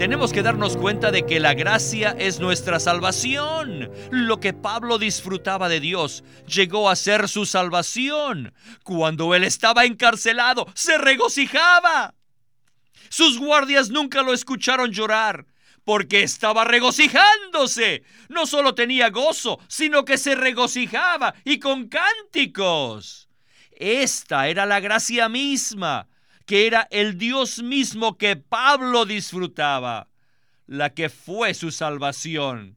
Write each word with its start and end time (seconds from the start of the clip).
tenemos 0.00 0.32
que 0.32 0.40
darnos 0.40 0.78
cuenta 0.78 1.10
de 1.10 1.26
que 1.26 1.40
la 1.40 1.52
gracia 1.52 2.16
es 2.18 2.40
nuestra 2.40 2.80
salvación. 2.80 3.90
Lo 4.10 4.40
que 4.40 4.54
Pablo 4.54 4.96
disfrutaba 4.96 5.68
de 5.68 5.78
Dios 5.78 6.24
llegó 6.46 6.88
a 6.88 6.96
ser 6.96 7.28
su 7.28 7.44
salvación. 7.44 8.54
Cuando 8.82 9.34
él 9.34 9.44
estaba 9.44 9.84
encarcelado, 9.84 10.66
se 10.74 10.96
regocijaba. 10.96 12.14
Sus 13.10 13.38
guardias 13.38 13.90
nunca 13.90 14.22
lo 14.22 14.32
escucharon 14.32 14.90
llorar, 14.90 15.44
porque 15.84 16.22
estaba 16.22 16.64
regocijándose. 16.64 18.02
No 18.30 18.46
solo 18.46 18.74
tenía 18.74 19.10
gozo, 19.10 19.58
sino 19.68 20.06
que 20.06 20.16
se 20.16 20.34
regocijaba 20.34 21.34
y 21.44 21.58
con 21.58 21.88
cánticos. 21.88 23.28
Esta 23.72 24.48
era 24.48 24.64
la 24.64 24.80
gracia 24.80 25.28
misma 25.28 26.08
que 26.50 26.66
era 26.66 26.88
el 26.90 27.16
Dios 27.16 27.62
mismo 27.62 28.18
que 28.18 28.34
Pablo 28.34 29.04
disfrutaba, 29.04 30.08
la 30.66 30.90
que 30.90 31.08
fue 31.08 31.54
su 31.54 31.70
salvación. 31.70 32.76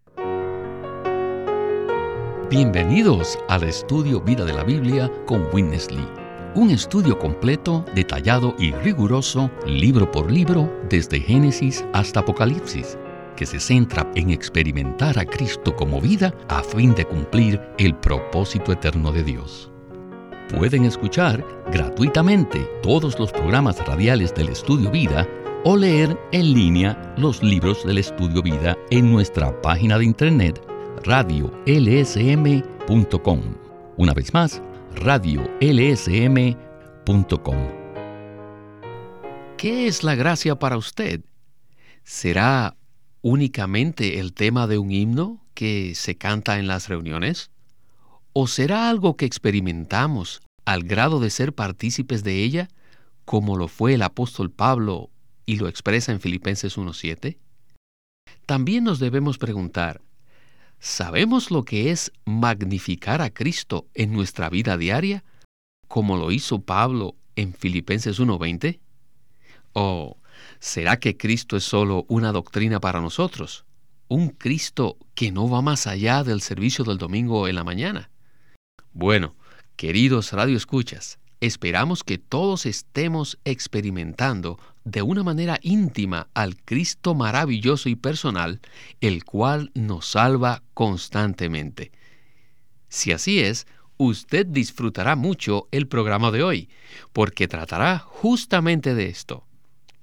Bienvenidos 2.51 3.39
al 3.49 3.63
estudio 3.63 4.21
Vida 4.21 4.45
de 4.45 4.53
la 4.53 4.63
Biblia 4.63 5.11
con 5.25 5.47
Witness 5.51 5.89
Lee. 5.89 6.07
Un 6.53 6.69
estudio 6.69 7.17
completo, 7.17 7.83
detallado 7.95 8.55
y 8.59 8.73
riguroso, 8.73 9.49
libro 9.65 10.11
por 10.11 10.31
libro, 10.31 10.71
desde 10.87 11.19
Génesis 11.19 11.83
hasta 11.93 12.19
Apocalipsis, 12.19 12.99
que 13.35 13.47
se 13.47 13.59
centra 13.59 14.07
en 14.13 14.29
experimentar 14.29 15.17
a 15.17 15.25
Cristo 15.25 15.75
como 15.75 15.99
vida 15.99 16.31
a 16.47 16.61
fin 16.61 16.93
de 16.93 17.05
cumplir 17.05 17.59
el 17.79 17.95
propósito 17.95 18.71
eterno 18.71 19.11
de 19.11 19.23
Dios 19.23 19.72
pueden 20.49 20.85
escuchar 20.85 21.45
gratuitamente 21.71 22.67
todos 22.81 23.19
los 23.19 23.31
programas 23.31 23.85
radiales 23.85 24.33
del 24.33 24.49
Estudio 24.49 24.89
Vida 24.91 25.27
o 25.63 25.77
leer 25.77 26.19
en 26.31 26.53
línea 26.53 27.15
los 27.17 27.41
libros 27.41 27.85
del 27.85 27.99
Estudio 27.99 28.41
Vida 28.41 28.77
en 28.91 29.11
nuestra 29.11 29.61
página 29.61 29.97
de 29.97 30.05
internet 30.05 30.61
radiolsm.com. 31.05 33.41
Una 33.97 34.13
vez 34.13 34.33
más, 34.33 34.61
radiolsm.com. 34.95 37.57
¿Qué 39.57 39.87
es 39.87 40.03
la 40.03 40.15
gracia 40.15 40.57
para 40.59 40.77
usted? 40.77 41.21
¿Será 42.03 42.77
únicamente 43.21 44.19
el 44.19 44.33
tema 44.33 44.67
de 44.67 44.77
un 44.77 44.91
himno 44.91 45.45
que 45.53 45.95
se 45.95 46.17
canta 46.17 46.59
en 46.59 46.67
las 46.67 46.89
reuniones? 46.89 47.52
¿O 48.35 48.47
será 48.47 48.89
algo 48.89 49.15
que 49.15 49.25
experimentamos 49.25 50.41
al 50.65 50.83
grado 50.83 51.19
de 51.19 51.29
ser 51.29 51.53
partícipes 51.53 52.23
de 52.23 52.43
ella, 52.43 52.67
como 53.25 53.57
lo 53.57 53.67
fue 53.67 53.93
el 53.93 54.01
apóstol 54.01 54.49
Pablo 54.49 55.11
y 55.45 55.57
lo 55.57 55.67
expresa 55.67 56.11
en 56.11 56.19
Filipenses 56.19 56.75
1.7? 56.75 57.37
También 58.47 58.85
nos 58.85 58.97
debemos 58.97 59.37
preguntar, 59.37 60.01
¿sabemos 60.79 61.51
lo 61.51 61.63
que 61.63 61.91
es 61.91 62.11
magnificar 62.25 63.21
a 63.21 63.29
Cristo 63.31 63.87
en 63.93 64.11
nuestra 64.11 64.49
vida 64.49 64.77
diaria, 64.77 65.23
como 65.87 66.17
lo 66.17 66.31
hizo 66.31 66.59
Pablo 66.59 67.15
en 67.35 67.53
Filipenses 67.53 68.19
1.20? 68.19 68.79
¿O 69.73 70.17
será 70.59 70.99
que 70.99 71.17
Cristo 71.17 71.55
es 71.55 71.65
solo 71.65 72.03
una 72.07 72.31
doctrina 72.31 72.79
para 72.79 72.99
nosotros? 72.99 73.65
Un 74.07 74.29
Cristo 74.29 74.97
que 75.13 75.31
no 75.31 75.47
va 75.47 75.61
más 75.61 75.85
allá 75.85 76.23
del 76.23 76.41
servicio 76.41 76.83
del 76.83 76.97
domingo 76.97 77.47
en 77.47 77.55
la 77.55 77.63
mañana. 77.63 78.09
Bueno, 78.95 79.35
queridos 79.75 80.31
radioescuchas, 80.33 81.17
esperamos 81.41 82.03
que 82.03 82.19
todos 82.19 82.67
estemos 82.67 83.39
experimentando 83.43 84.59
de 84.83 85.01
una 85.01 85.23
manera 85.23 85.57
íntima 85.63 86.27
al 86.35 86.57
Cristo 86.57 87.15
maravilloso 87.15 87.89
y 87.89 87.95
personal, 87.95 88.61
el 89.01 89.25
cual 89.25 89.71
nos 89.73 90.05
salva 90.11 90.61
constantemente. 90.75 91.91
Si 92.87 93.11
así 93.11 93.39
es, 93.39 93.65
usted 93.97 94.45
disfrutará 94.45 95.15
mucho 95.15 95.67
el 95.71 95.87
programa 95.87 96.29
de 96.29 96.43
hoy, 96.43 96.69
porque 97.13 97.47
tratará 97.47 97.97
justamente 97.97 98.93
de 98.93 99.07
esto. 99.07 99.47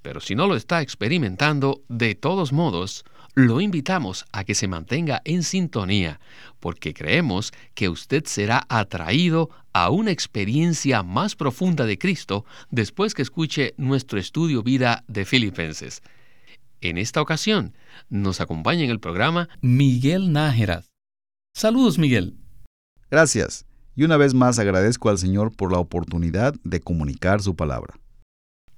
Pero 0.03 0.19
si 0.19 0.35
no 0.35 0.49
lo 0.49 0.57
está 0.57 0.83
experimentando, 0.83 1.85
de 1.89 2.17
todos 2.17 2.53
modos, 2.53 3.05
lo 3.35 3.61
invitamos 3.61 4.25
a 4.33 4.45
que 4.45 4.55
se 4.55 4.69
mantenga 4.69 5.23
en 5.25 5.43
sintonía, 5.43 6.21
porque 6.59 6.95
creemos 6.95 7.53
que 7.75 7.89
usted 7.89 8.25
será 8.27 8.65
atraído 8.69 9.51
a 9.73 9.91
una 9.91 10.11
experiencia 10.11 11.03
más 11.03 11.37
profunda 11.37 11.87
de 11.87 11.99
Cristo 11.99 12.45
después 12.71 13.15
que 13.15 13.23
escuche 13.23 13.75
nuestro 13.77 14.19
estudio 14.19 14.63
vida 14.63 15.05
de 15.07 15.25
Filipenses. 15.25 16.03
En 16.81 16.99
esta 16.99 17.21
ocasión, 17.21 17.75
nos 18.09 18.41
acompaña 18.41 18.85
en 18.85 18.91
el 18.91 19.01
programa 19.01 19.49
Miguel 19.61 20.33
Nájera. 20.33 20.85
Saludos, 21.55 21.99
Miguel. 21.99 22.37
Gracias. 23.11 23.67
Y 23.95 24.05
una 24.05 24.17
vez 24.17 24.35
más 24.35 24.59
agradezco 24.59 25.11
al 25.11 25.19
Señor 25.19 25.55
por 25.55 25.73
la 25.73 25.79
oportunidad 25.79 26.55
de 26.65 26.81
comunicar 26.81 27.43
su 27.43 27.55
palabra. 27.55 27.99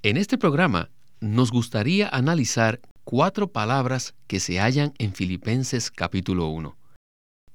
En 0.03 0.17
este 0.17 0.37
programa 0.37 0.91
nos 1.21 1.53
gustaría 1.53 2.09
analizar 2.09 2.81
cuatro 3.05 3.49
palabras 3.49 4.15
que 4.27 4.41
se 4.41 4.61
hallan 4.61 4.95
en 4.99 5.13
Filipenses 5.13 5.91
capítulo 5.91 6.49
1. 6.49 6.77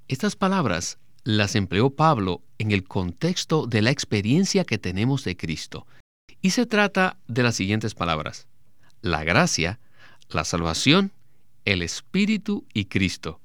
Estas 0.08 0.36
palabras 0.36 1.00
las 1.24 1.56
empleó 1.56 1.90
Pablo 1.90 2.42
en 2.58 2.72
el 2.72 2.84
contexto 2.84 3.66
de 3.68 3.82
la 3.82 3.92
experiencia 3.92 4.66
que 4.66 4.78
tenemos 4.78 5.24
de 5.24 5.36
Cristo. 5.36 5.86
Y 6.42 6.52
se 6.52 6.66
trata 6.66 7.18
de 7.28 7.44
las 7.44 7.56
siguientes 7.56 7.96
palabras. 7.96 8.48
La 9.02 9.24
gracia, 9.24 9.80
la 10.30 10.44
salvación, 10.44 11.12
el 11.66 11.82
Espíritu 11.82 12.66
y 12.74 12.86
Cristo. 12.86 13.40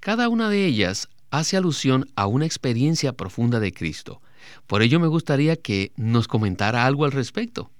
Cada 0.00 0.28
una 0.28 0.48
de 0.50 0.66
ellas 0.66 1.08
hace 1.30 1.56
alusión 1.56 2.10
a 2.16 2.26
una 2.26 2.46
experiencia 2.46 3.12
profunda 3.12 3.60
de 3.60 3.72
Cristo. 3.72 4.20
Por 4.66 4.82
ello 4.82 5.00
me 5.00 5.08
gustaría 5.08 5.56
que 5.56 5.92
nos 5.96 6.28
comentara 6.28 6.86
algo 6.86 7.04
al 7.04 7.12
respecto. 7.12 7.70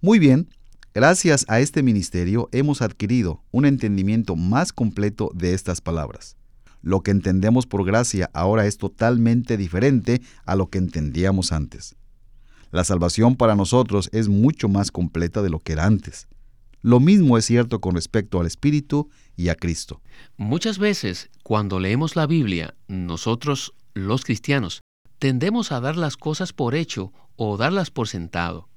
Muy 0.00 0.18
bien, 0.18 0.48
Gracias 1.00 1.46
a 1.48 1.60
este 1.60 1.82
ministerio 1.82 2.50
hemos 2.52 2.82
adquirido 2.82 3.42
un 3.52 3.64
entendimiento 3.64 4.36
más 4.36 4.70
completo 4.70 5.30
de 5.32 5.54
estas 5.54 5.80
palabras. 5.80 6.36
Lo 6.82 7.00
que 7.00 7.10
entendemos 7.10 7.66
por 7.66 7.86
gracia 7.86 8.28
ahora 8.34 8.66
es 8.66 8.76
totalmente 8.76 9.56
diferente 9.56 10.20
a 10.44 10.56
lo 10.56 10.68
que 10.68 10.76
entendíamos 10.76 11.52
antes. 11.52 11.96
La 12.70 12.84
salvación 12.84 13.36
para 13.36 13.56
nosotros 13.56 14.10
es 14.12 14.28
mucho 14.28 14.68
más 14.68 14.90
completa 14.90 15.40
de 15.40 15.48
lo 15.48 15.60
que 15.60 15.72
era 15.72 15.86
antes. 15.86 16.28
Lo 16.82 17.00
mismo 17.00 17.38
es 17.38 17.46
cierto 17.46 17.80
con 17.80 17.94
respecto 17.94 18.38
al 18.38 18.46
Espíritu 18.46 19.08
y 19.38 19.48
a 19.48 19.54
Cristo. 19.54 20.02
Muchas 20.36 20.78
veces, 20.78 21.30
cuando 21.42 21.80
leemos 21.80 22.14
la 22.14 22.26
Biblia, 22.26 22.74
nosotros, 22.88 23.72
los 23.94 24.22
cristianos, 24.22 24.82
tendemos 25.18 25.72
a 25.72 25.80
dar 25.80 25.96
las 25.96 26.18
cosas 26.18 26.52
por 26.52 26.74
hecho 26.74 27.10
o 27.36 27.56
darlas 27.56 27.90
por 27.90 28.06
sentado. 28.06 28.68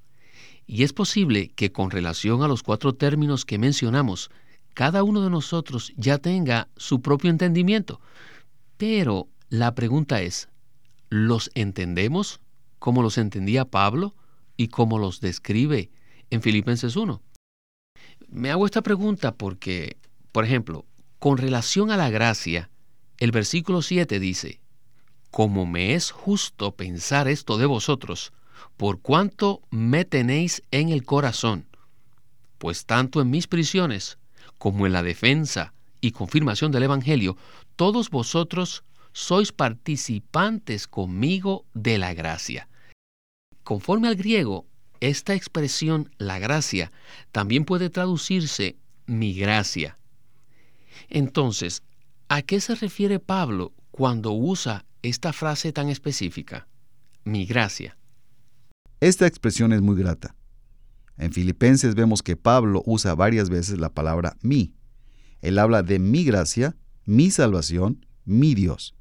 Y 0.65 0.83
es 0.83 0.93
posible 0.93 1.49
que 1.49 1.71
con 1.71 1.91
relación 1.91 2.43
a 2.43 2.47
los 2.47 2.63
cuatro 2.63 2.93
términos 2.93 3.45
que 3.45 3.57
mencionamos, 3.57 4.31
cada 4.73 5.03
uno 5.03 5.21
de 5.21 5.29
nosotros 5.29 5.93
ya 5.97 6.17
tenga 6.17 6.67
su 6.77 7.01
propio 7.01 7.29
entendimiento. 7.29 8.01
Pero 8.77 9.27
la 9.49 9.75
pregunta 9.75 10.21
es, 10.21 10.49
¿los 11.09 11.51
entendemos 11.53 12.39
como 12.79 13.01
los 13.01 13.17
entendía 13.17 13.65
Pablo 13.65 14.15
y 14.57 14.69
como 14.69 14.97
los 14.97 15.21
describe 15.21 15.91
en 16.29 16.41
Filipenses 16.41 16.95
1? 16.95 17.21
Me 18.29 18.49
hago 18.49 18.65
esta 18.65 18.81
pregunta 18.81 19.35
porque, 19.35 19.97
por 20.31 20.43
ejemplo, 20.43 20.85
con 21.19 21.37
relación 21.37 21.91
a 21.91 21.97
la 21.97 22.09
gracia, 22.09 22.69
el 23.17 23.31
versículo 23.31 23.81
7 23.81 24.19
dice, 24.19 24.59
Como 25.29 25.65
me 25.65 25.93
es 25.93 26.11
justo 26.11 26.75
pensar 26.75 27.27
esto 27.27 27.57
de 27.57 27.67
vosotros, 27.67 28.33
por 28.77 29.01
cuanto 29.01 29.61
me 29.69 30.05
tenéis 30.05 30.63
en 30.71 30.89
el 30.89 31.03
corazón, 31.03 31.67
pues 32.57 32.85
tanto 32.85 33.21
en 33.21 33.29
mis 33.29 33.47
prisiones 33.47 34.17
como 34.57 34.85
en 34.85 34.93
la 34.93 35.03
defensa 35.03 35.73
y 36.01 36.11
confirmación 36.11 36.71
del 36.71 36.83
Evangelio, 36.83 37.37
todos 37.75 38.09
vosotros 38.09 38.83
sois 39.13 39.51
participantes 39.51 40.87
conmigo 40.87 41.65
de 41.73 41.97
la 41.97 42.13
gracia. 42.13 42.67
Conforme 43.63 44.07
al 44.07 44.15
griego, 44.15 44.65
esta 44.99 45.33
expresión, 45.33 46.09
la 46.17 46.39
gracia, 46.39 46.91
también 47.31 47.65
puede 47.65 47.89
traducirse 47.89 48.77
mi 49.05 49.33
gracia. 49.33 49.97
Entonces, 51.09 51.83
¿a 52.29 52.41
qué 52.41 52.59
se 52.59 52.75
refiere 52.75 53.19
Pablo 53.19 53.73
cuando 53.91 54.31
usa 54.31 54.85
esta 55.01 55.33
frase 55.33 55.71
tan 55.73 55.89
específica? 55.89 56.67
Mi 57.23 57.45
gracia. 57.45 57.97
Esta 59.03 59.27
expresión 59.27 59.73
es 59.73 59.81
muy 59.81 59.97
grata. 59.97 60.33
En 61.17 61.33
Filipenses 61.33 61.93
vemos 61.93 62.23
que 62.23 62.37
Pablo 62.37 62.81
usa 62.85 63.13
varias 63.15 63.49
veces 63.49 63.77
la 63.77 63.89
palabra 63.89 64.37
mi. 64.41 64.75
Él 65.41 65.59
habla 65.59 65.83
de 65.83 65.99
mi 65.99 66.23
gracia, 66.23 66.77
mi 67.03 67.29
salvación, 67.29 68.05
mi 68.23 68.55
Dios, 68.55 68.95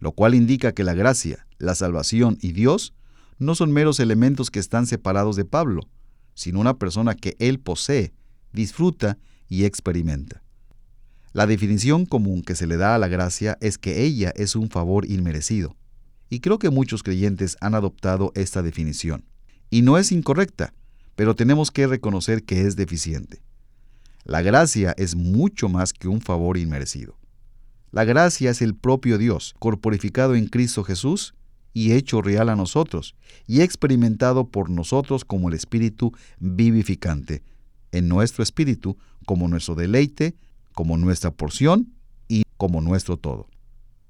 lo 0.00 0.12
cual 0.12 0.34
indica 0.34 0.72
que 0.72 0.84
la 0.84 0.92
gracia, 0.92 1.46
la 1.56 1.74
salvación 1.74 2.36
y 2.42 2.52
Dios 2.52 2.92
no 3.38 3.54
son 3.54 3.72
meros 3.72 4.00
elementos 4.00 4.50
que 4.50 4.58
están 4.58 4.86
separados 4.86 5.34
de 5.34 5.46
Pablo, 5.46 5.88
sino 6.34 6.60
una 6.60 6.78
persona 6.78 7.14
que 7.14 7.34
él 7.38 7.58
posee, 7.58 8.12
disfruta 8.52 9.16
y 9.48 9.64
experimenta. 9.64 10.42
La 11.32 11.46
definición 11.46 12.04
común 12.04 12.42
que 12.42 12.54
se 12.54 12.66
le 12.66 12.76
da 12.76 12.94
a 12.94 12.98
la 12.98 13.08
gracia 13.08 13.56
es 13.62 13.78
que 13.78 14.04
ella 14.04 14.30
es 14.36 14.56
un 14.56 14.68
favor 14.68 15.10
inmerecido. 15.10 15.74
Y 16.32 16.40
creo 16.40 16.58
que 16.58 16.70
muchos 16.70 17.02
creyentes 17.02 17.58
han 17.60 17.74
adoptado 17.74 18.32
esta 18.34 18.62
definición. 18.62 19.22
Y 19.68 19.82
no 19.82 19.98
es 19.98 20.12
incorrecta, 20.12 20.72
pero 21.14 21.36
tenemos 21.36 21.70
que 21.70 21.86
reconocer 21.86 22.44
que 22.44 22.62
es 22.62 22.74
deficiente. 22.74 23.42
La 24.24 24.40
gracia 24.40 24.94
es 24.96 25.14
mucho 25.14 25.68
más 25.68 25.92
que 25.92 26.08
un 26.08 26.22
favor 26.22 26.56
inmerecido. 26.56 27.18
La 27.90 28.04
gracia 28.04 28.50
es 28.50 28.62
el 28.62 28.74
propio 28.74 29.18
Dios, 29.18 29.54
corporificado 29.58 30.34
en 30.34 30.46
Cristo 30.46 30.84
Jesús 30.84 31.34
y 31.74 31.92
hecho 31.92 32.22
real 32.22 32.48
a 32.48 32.56
nosotros, 32.56 33.14
y 33.46 33.60
experimentado 33.60 34.48
por 34.48 34.70
nosotros 34.70 35.26
como 35.26 35.50
el 35.50 35.54
Espíritu 35.54 36.14
vivificante, 36.40 37.42
en 37.90 38.08
nuestro 38.08 38.42
espíritu 38.42 38.96
como 39.26 39.48
nuestro 39.48 39.74
deleite, 39.74 40.34
como 40.72 40.96
nuestra 40.96 41.30
porción 41.30 41.92
y 42.26 42.44
como 42.56 42.80
nuestro 42.80 43.18
todo. 43.18 43.48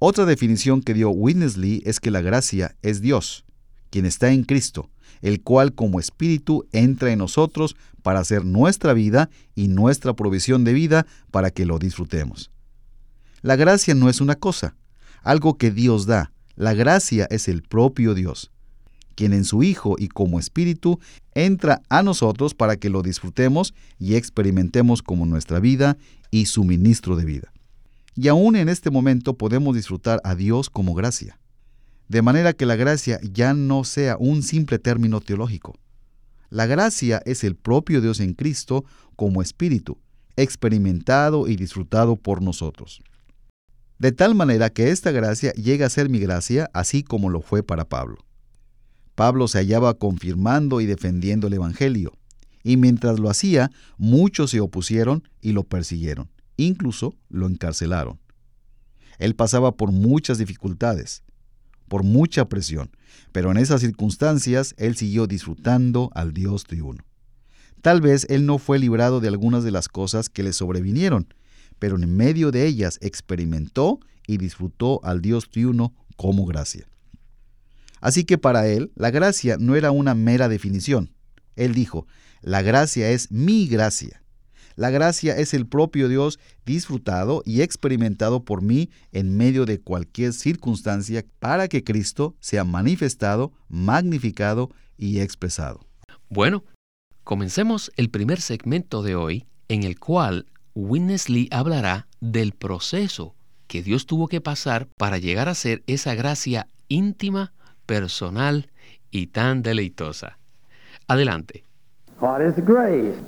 Otra 0.05 0.25
definición 0.25 0.83
que 0.83 0.95
dio 0.95 1.11
Winnesley 1.11 1.81
es 1.87 2.01
que 2.01 2.11
la 2.11 2.23
gracia 2.23 2.75
es 2.83 3.03
Dios, 3.03 3.45
quien 3.89 4.05
está 4.05 4.33
en 4.33 4.43
Cristo, 4.43 4.91
el 5.21 5.43
cual 5.43 5.75
como 5.75 6.01
Espíritu 6.01 6.67
entra 6.73 7.13
en 7.13 7.21
nosotros 7.21 7.77
para 8.03 8.19
hacer 8.19 8.45
nuestra 8.45 8.95
vida 8.95 9.31
y 9.55 9.69
nuestra 9.69 10.13
provisión 10.15 10.65
de 10.65 10.73
vida 10.73 11.07
para 11.31 11.53
que 11.53 11.67
lo 11.67 11.79
disfrutemos. 11.79 12.51
La 13.43 13.55
gracia 13.55 13.95
no 13.95 14.09
es 14.09 14.21
una 14.21 14.35
cosa, 14.35 14.75
algo 15.23 15.57
que 15.57 15.71
Dios 15.71 16.07
da. 16.07 16.33
La 16.57 16.75
gracia 16.75 17.29
es 17.31 17.47
el 17.47 17.63
propio 17.63 18.15
Dios, 18.15 18.51
quien 19.15 19.33
en 19.33 19.45
su 19.45 19.63
Hijo 19.63 19.95
y 19.97 20.09
como 20.09 20.41
Espíritu 20.41 20.99
entra 21.33 21.81
a 21.91 22.03
nosotros 22.03 22.55
para 22.55 22.75
que 22.75 22.91
lo 22.91 23.03
disfrutemos 23.03 23.73
y 24.01 24.17
experimentemos 24.17 25.01
como 25.01 25.27
nuestra 25.27 25.61
vida 25.61 25.97
y 26.33 26.47
suministro 26.47 27.15
de 27.15 27.25
vida. 27.25 27.52
Y 28.15 28.29
aún 28.29 28.57
en 28.57 28.69
este 28.69 28.91
momento 28.91 29.39
podemos 29.39 29.75
disfrutar 29.75 30.21
a 30.25 30.35
Dios 30.35 30.69
como 30.69 30.95
gracia. 30.95 31.39
De 32.09 32.21
manera 32.21 32.53
que 32.53 32.67
la 32.67 32.77
gracia 32.77 33.19
ya 33.23 33.55
no 33.55 33.85
sea 33.85 34.17
un 34.19 34.43
simple 34.43 34.79
término 34.79 35.21
teológico. 35.21 35.79
La 36.51 36.67
gracia 36.67 37.23
es 37.25 37.43
el 37.45 37.57
propio 37.57 38.03
Dios 38.03 38.21
en 38.21 38.35
Cristo 38.35 38.85
como 39.17 39.41
espíritu, 39.41 39.99
experimentado 40.37 41.49
y 41.49 41.57
disfrutado 41.57 42.17
por 42.17 42.43
nosotros. 42.43 43.03
De 43.99 44.13
tal 44.13 44.35
manera 44.35 44.69
que 44.69 44.91
esta 44.91 45.11
gracia 45.11 45.53
llega 45.53 45.87
a 45.87 45.91
ser 45.91 46.11
mi 46.11 46.19
gracia, 46.19 46.69
así 46.75 47.03
como 47.03 47.31
lo 47.31 47.41
fue 47.41 47.63
para 47.63 47.89
Pablo. 47.89 48.19
Pablo 49.15 49.49
se 49.49 49.59
hallaba 49.59 49.95
confirmando 49.95 50.83
y 50.83 50.87
defendiendo 50.87 51.47
el 51.47 51.55
Evangelio, 51.55 52.13
y 52.63 52.77
mientras 52.77 53.19
lo 53.19 53.31
hacía, 53.31 53.71
muchos 53.97 54.51
se 54.51 54.61
opusieron 54.61 55.27
y 55.41 55.53
lo 55.53 55.63
persiguieron 55.63 56.29
incluso 56.67 57.15
lo 57.29 57.47
encarcelaron. 57.47 58.21
Él 59.19 59.35
pasaba 59.35 59.77
por 59.77 59.93
muchas 59.93 60.39
dificultades, 60.39 61.23
por 61.89 62.03
mucha 62.03 62.49
presión, 62.49 62.91
pero 63.33 63.51
en 63.51 63.57
esas 63.57 63.81
circunstancias 63.81 64.75
él 64.79 64.97
siguió 64.97 65.27
disfrutando 65.27 66.11
al 66.15 66.33
Dios 66.33 66.65
triuno. 66.65 67.05
Tal 67.83 68.01
vez 68.01 68.27
él 68.31 68.47
no 68.47 68.59
fue 68.59 68.79
librado 68.79 69.21
de 69.21 69.29
algunas 69.29 69.65
de 69.65 69.73
las 69.73 69.89
cosas 69.89 70.29
que 70.29 70.43
le 70.43 70.53
sobrevinieron, 70.53 71.35
pero 71.79 71.97
en 71.97 72.17
medio 72.17 72.51
de 72.53 72.67
ellas 72.67 72.99
experimentó 73.03 73.99
y 74.27 74.39
disfrutó 74.39 75.01
al 75.05 75.21
Dios 75.21 75.51
triuno 75.51 75.95
como 76.17 76.47
gracia. 76.47 76.87
Así 78.01 78.25
que 78.25 78.39
para 78.39 78.69
él 78.69 78.93
la 78.95 79.11
gracia 79.11 79.57
no 79.59 79.77
era 79.77 79.91
una 79.91 80.15
mera 80.15 80.49
definición. 80.49 81.13
Él 81.57 81.75
dijo, 81.75 82.07
la 82.41 82.63
gracia 82.63 83.11
es 83.11 83.31
mi 83.31 83.67
gracia. 83.67 84.22
La 84.83 84.91
gracia 84.91 85.37
es 85.37 85.55
el 85.55 85.69
propio 85.69 86.09
Dios 86.09 86.41
disfrutado 86.67 87.45
y 87.47 87.63
experimentado 87.63 88.45
por 88.45 88.63
mí 88.63 88.91
en 89.13 89.37
medio 89.37 89.65
de 89.65 89.81
cualquier 89.81 90.33
circunstancia 90.33 91.25
para 91.39 91.69
que 91.69 91.85
Cristo 91.85 92.35
sea 92.41 92.65
manifestado, 92.65 93.53
magnificado 93.69 94.71
y 94.99 95.21
expresado. 95.21 95.87
Bueno, 96.29 96.65
comencemos 97.23 97.93
el 97.95 98.11
primer 98.11 98.41
segmento 98.41 99.05
de 99.05 99.15
hoy 99.15 99.47
en 99.69 99.85
el 99.85 100.01
cual 100.01 100.47
Winnesley 100.75 101.47
hablará 101.53 102.09
del 102.21 102.51
proceso 102.51 103.37
que 103.69 103.85
Dios 103.85 104.07
tuvo 104.07 104.27
que 104.27 104.41
pasar 104.41 104.89
para 104.97 105.19
llegar 105.19 105.49
a 105.49 105.55
ser 105.55 105.85
esa 105.87 106.17
gracia 106.17 106.67
íntima, 106.89 107.53
personal 107.87 108.73
y 109.13 109.29
tan 109.29 109.63
deleitosa. 109.63 110.41
Adelante. 111.07 111.67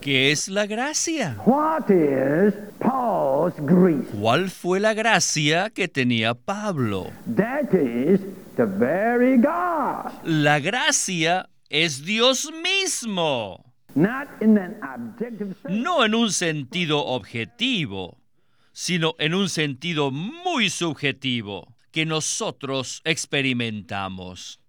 ¿Qué 0.01 0.31
es 0.31 0.49
la 0.49 0.67
gracia? 0.67 1.37
What 1.45 1.91
is 1.91 2.55
Paul's 2.79 3.55
grace? 3.59 4.07
¿Cuál 4.17 4.51
fue 4.51 4.79
la 4.79 4.95
gracia 4.95 5.69
que 5.71 5.89
tenía 5.89 6.35
Pablo? 6.35 7.11
That 7.35 7.75
is 7.75 8.21
the 8.55 8.67
very 8.67 9.37
God. 9.37 10.13
La 10.23 10.61
gracia 10.61 11.49
es 11.69 12.05
Dios 12.05 12.53
mismo. 12.63 13.65
Not 13.97 14.29
in 14.41 14.57
an 14.59 14.77
objective 14.81 15.57
sense. 15.61 15.75
No 15.75 16.05
en 16.05 16.15
un 16.15 16.31
sentido 16.31 17.05
objetivo, 17.05 18.19
sino 18.73 19.17
en 19.19 19.35
un 19.35 19.49
sentido 19.49 20.13
muy 20.13 20.71
subjetivo 20.71 21.75
que 21.91 22.07
nosotros 22.07 23.01
experimentamos. 23.05 24.61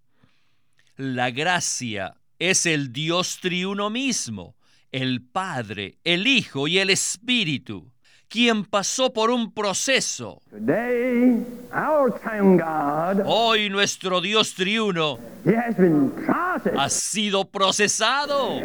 La 0.98 1.30
gracia 1.30 2.16
es 2.40 2.66
el 2.66 2.92
Dios 2.92 3.40
triuno 3.42 3.90
mismo, 3.90 4.56
el 4.92 5.22
Padre, 5.22 5.98
el 6.04 6.28
Hijo 6.28 6.68
y 6.68 6.80
el 6.80 6.90
Espíritu, 6.90 7.92
quien 8.28 8.66
pasó 8.66 9.14
por 9.14 9.30
un 9.30 9.54
proceso. 9.54 10.42
Today, 10.50 11.46
our 11.74 12.14
time 12.22 12.58
God 12.58 13.24
Hoy 13.26 13.70
nuestro 13.70 14.22
Dios 14.22 14.54
triuno 14.54 15.20
ha 16.78 16.90
sido 16.90 17.46
procesado. 17.50 18.60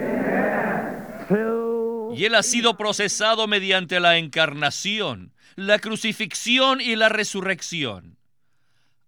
Y 2.14 2.24
él 2.24 2.34
ha 2.34 2.42
sido 2.42 2.76
procesado 2.76 3.46
mediante 3.46 4.00
la 4.00 4.18
encarnación, 4.18 5.32
la 5.54 5.78
crucifixión 5.78 6.80
y 6.80 6.96
la 6.96 7.08
resurrección. 7.08 8.16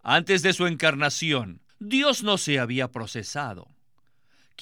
Antes 0.03 0.43
de 0.43 0.53
su 0.53 0.67
encarnación, 0.67 1.61
Dios 1.79 2.23
no 2.23 2.39
se 2.39 2.61
había 2.61 2.89
procesado. 2.89 3.69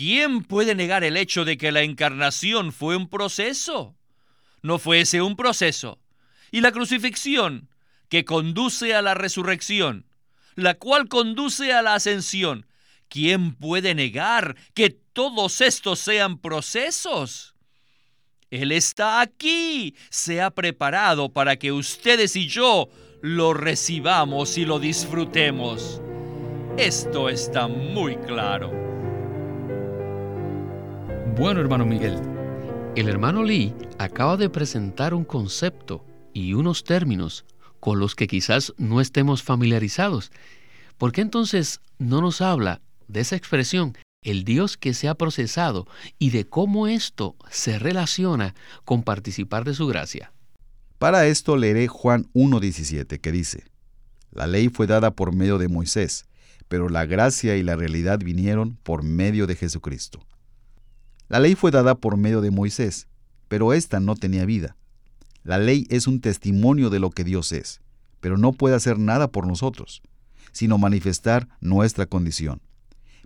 ¿Quién 0.00 0.44
puede 0.44 0.74
negar 0.74 1.04
el 1.04 1.18
hecho 1.18 1.44
de 1.44 1.58
que 1.58 1.70
la 1.72 1.82
encarnación 1.82 2.72
fue 2.72 2.96
un 2.96 3.06
proceso? 3.06 3.94
No 4.62 4.78
fuese 4.78 5.20
un 5.20 5.36
proceso. 5.36 5.98
Y 6.50 6.62
la 6.62 6.72
crucifixión, 6.72 7.68
que 8.08 8.24
conduce 8.24 8.94
a 8.94 9.02
la 9.02 9.12
resurrección, 9.12 10.06
la 10.54 10.72
cual 10.72 11.06
conduce 11.06 11.74
a 11.74 11.82
la 11.82 11.96
ascensión. 11.96 12.64
¿Quién 13.10 13.54
puede 13.54 13.94
negar 13.94 14.56
que 14.72 14.88
todos 14.88 15.60
estos 15.60 15.98
sean 15.98 16.38
procesos? 16.38 17.54
Él 18.50 18.72
está 18.72 19.20
aquí, 19.20 19.94
se 20.08 20.40
ha 20.40 20.50
preparado 20.50 21.28
para 21.28 21.56
que 21.56 21.72
ustedes 21.72 22.36
y 22.36 22.48
yo 22.48 22.88
lo 23.20 23.52
recibamos 23.52 24.56
y 24.56 24.64
lo 24.64 24.78
disfrutemos. 24.78 26.00
Esto 26.78 27.28
está 27.28 27.68
muy 27.68 28.16
claro. 28.16 28.89
Bueno, 31.36 31.60
hermano 31.60 31.86
Miguel, 31.86 32.18
el 32.96 33.08
hermano 33.08 33.44
Lee 33.44 33.72
acaba 33.98 34.36
de 34.36 34.50
presentar 34.50 35.14
un 35.14 35.24
concepto 35.24 36.04
y 36.34 36.54
unos 36.54 36.84
términos 36.84 37.44
con 37.78 37.98
los 37.98 38.14
que 38.14 38.26
quizás 38.26 38.74
no 38.76 39.00
estemos 39.00 39.42
familiarizados. 39.42 40.32
¿Por 40.98 41.12
qué 41.12 41.20
entonces 41.22 41.80
no 41.98 42.20
nos 42.20 42.40
habla 42.40 42.82
de 43.08 43.20
esa 43.20 43.36
expresión, 43.36 43.96
el 44.22 44.44
Dios 44.44 44.76
que 44.76 44.92
se 44.92 45.08
ha 45.08 45.14
procesado, 45.14 45.86
y 46.18 46.30
de 46.30 46.46
cómo 46.46 46.88
esto 46.88 47.36
se 47.50 47.78
relaciona 47.78 48.54
con 48.84 49.02
participar 49.02 49.64
de 49.64 49.74
su 49.74 49.86
gracia? 49.86 50.32
Para 50.98 51.26
esto 51.26 51.56
leeré 51.56 51.88
Juan 51.88 52.28
1.17 52.34 53.20
que 53.20 53.32
dice, 53.32 53.64
La 54.30 54.46
ley 54.46 54.68
fue 54.68 54.86
dada 54.86 55.12
por 55.12 55.34
medio 55.34 55.56
de 55.58 55.68
Moisés, 55.68 56.26
pero 56.68 56.88
la 56.88 57.06
gracia 57.06 57.56
y 57.56 57.62
la 57.62 57.76
realidad 57.76 58.18
vinieron 58.18 58.76
por 58.82 59.02
medio 59.02 59.46
de 59.46 59.56
Jesucristo. 59.56 60.26
La 61.30 61.38
ley 61.38 61.54
fue 61.54 61.70
dada 61.70 61.94
por 61.94 62.16
medio 62.16 62.40
de 62.40 62.50
Moisés, 62.50 63.06
pero 63.46 63.72
ésta 63.72 64.00
no 64.00 64.16
tenía 64.16 64.44
vida. 64.44 64.74
La 65.44 65.58
ley 65.58 65.86
es 65.88 66.08
un 66.08 66.20
testimonio 66.20 66.90
de 66.90 66.98
lo 66.98 67.10
que 67.10 67.22
Dios 67.22 67.52
es, 67.52 67.80
pero 68.18 68.36
no 68.36 68.52
puede 68.52 68.74
hacer 68.74 68.98
nada 68.98 69.30
por 69.30 69.46
nosotros, 69.46 70.02
sino 70.50 70.76
manifestar 70.76 71.46
nuestra 71.60 72.06
condición. 72.06 72.60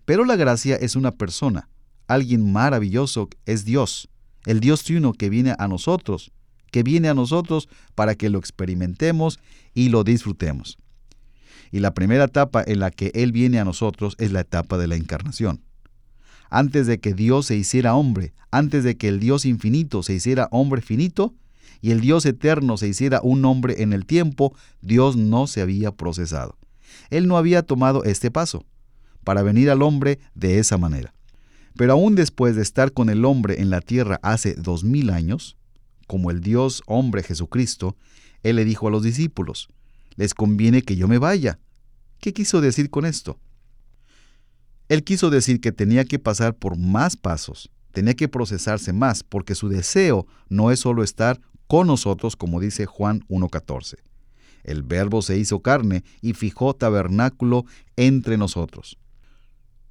Pero 0.04 0.26
la 0.26 0.36
gracia 0.36 0.76
es 0.76 0.96
una 0.96 1.12
persona, 1.12 1.70
alguien 2.06 2.52
maravilloso 2.52 3.30
es 3.46 3.64
Dios, 3.64 4.10
el 4.44 4.60
Dios 4.60 4.84
triuno 4.84 5.14
que 5.14 5.30
viene 5.30 5.54
a 5.58 5.66
nosotros, 5.66 6.30
que 6.70 6.82
viene 6.82 7.08
a 7.08 7.14
nosotros 7.14 7.70
para 7.94 8.16
que 8.16 8.28
lo 8.28 8.38
experimentemos 8.38 9.40
y 9.72 9.88
lo 9.88 10.04
disfrutemos. 10.04 10.76
Y 11.72 11.80
la 11.80 11.94
primera 11.94 12.24
etapa 12.24 12.62
en 12.66 12.80
la 12.80 12.90
que 12.90 13.12
Él 13.14 13.32
viene 13.32 13.60
a 13.60 13.64
nosotros 13.64 14.14
es 14.18 14.30
la 14.30 14.40
etapa 14.40 14.76
de 14.76 14.88
la 14.88 14.96
encarnación 14.96 15.62
antes 16.50 16.86
de 16.86 17.00
que 17.00 17.14
Dios 17.14 17.46
se 17.46 17.56
hiciera 17.56 17.94
hombre, 17.94 18.32
antes 18.50 18.84
de 18.84 18.96
que 18.96 19.08
el 19.08 19.20
Dios 19.20 19.44
infinito 19.44 20.02
se 20.02 20.14
hiciera 20.14 20.48
hombre 20.50 20.80
finito, 20.80 21.34
y 21.80 21.90
el 21.90 22.00
Dios 22.00 22.24
eterno 22.24 22.76
se 22.76 22.88
hiciera 22.88 23.20
un 23.22 23.44
hombre 23.44 23.82
en 23.82 23.92
el 23.92 24.06
tiempo, 24.06 24.56
Dios 24.80 25.16
no 25.16 25.46
se 25.46 25.60
había 25.60 25.92
procesado. 25.92 26.56
Él 27.10 27.26
no 27.26 27.36
había 27.36 27.62
tomado 27.62 28.04
este 28.04 28.30
paso 28.30 28.64
para 29.22 29.42
venir 29.42 29.70
al 29.70 29.82
hombre 29.82 30.18
de 30.34 30.58
esa 30.58 30.78
manera. 30.78 31.14
Pero 31.76 31.92
aún 31.92 32.14
después 32.14 32.56
de 32.56 32.62
estar 32.62 32.92
con 32.92 33.10
el 33.10 33.24
hombre 33.24 33.60
en 33.60 33.68
la 33.68 33.80
tierra 33.80 34.20
hace 34.22 34.54
dos 34.54 34.84
mil 34.84 35.10
años, 35.10 35.56
como 36.06 36.30
el 36.30 36.40
Dios 36.40 36.82
hombre 36.86 37.22
Jesucristo, 37.22 37.96
Él 38.42 38.56
le 38.56 38.64
dijo 38.64 38.88
a 38.88 38.90
los 38.90 39.02
discípulos, 39.02 39.68
les 40.16 40.34
conviene 40.34 40.82
que 40.82 40.96
yo 40.96 41.08
me 41.08 41.18
vaya. 41.18 41.58
¿Qué 42.20 42.32
quiso 42.32 42.60
decir 42.60 42.90
con 42.90 43.04
esto? 43.04 43.38
Él 44.88 45.02
quiso 45.04 45.30
decir 45.30 45.60
que 45.60 45.72
tenía 45.72 46.04
que 46.04 46.18
pasar 46.18 46.54
por 46.54 46.76
más 46.76 47.16
pasos, 47.16 47.70
tenía 47.92 48.14
que 48.14 48.28
procesarse 48.28 48.92
más, 48.92 49.22
porque 49.22 49.54
su 49.54 49.68
deseo 49.68 50.26
no 50.48 50.70
es 50.70 50.80
solo 50.80 51.02
estar 51.02 51.40
con 51.66 51.86
nosotros, 51.86 52.36
como 52.36 52.60
dice 52.60 52.86
Juan 52.86 53.24
1.14. 53.28 53.96
El 54.64 54.82
Verbo 54.82 55.22
se 55.22 55.38
hizo 55.38 55.60
carne 55.60 56.04
y 56.20 56.34
fijó 56.34 56.74
tabernáculo 56.74 57.64
entre 57.96 58.36
nosotros. 58.36 58.98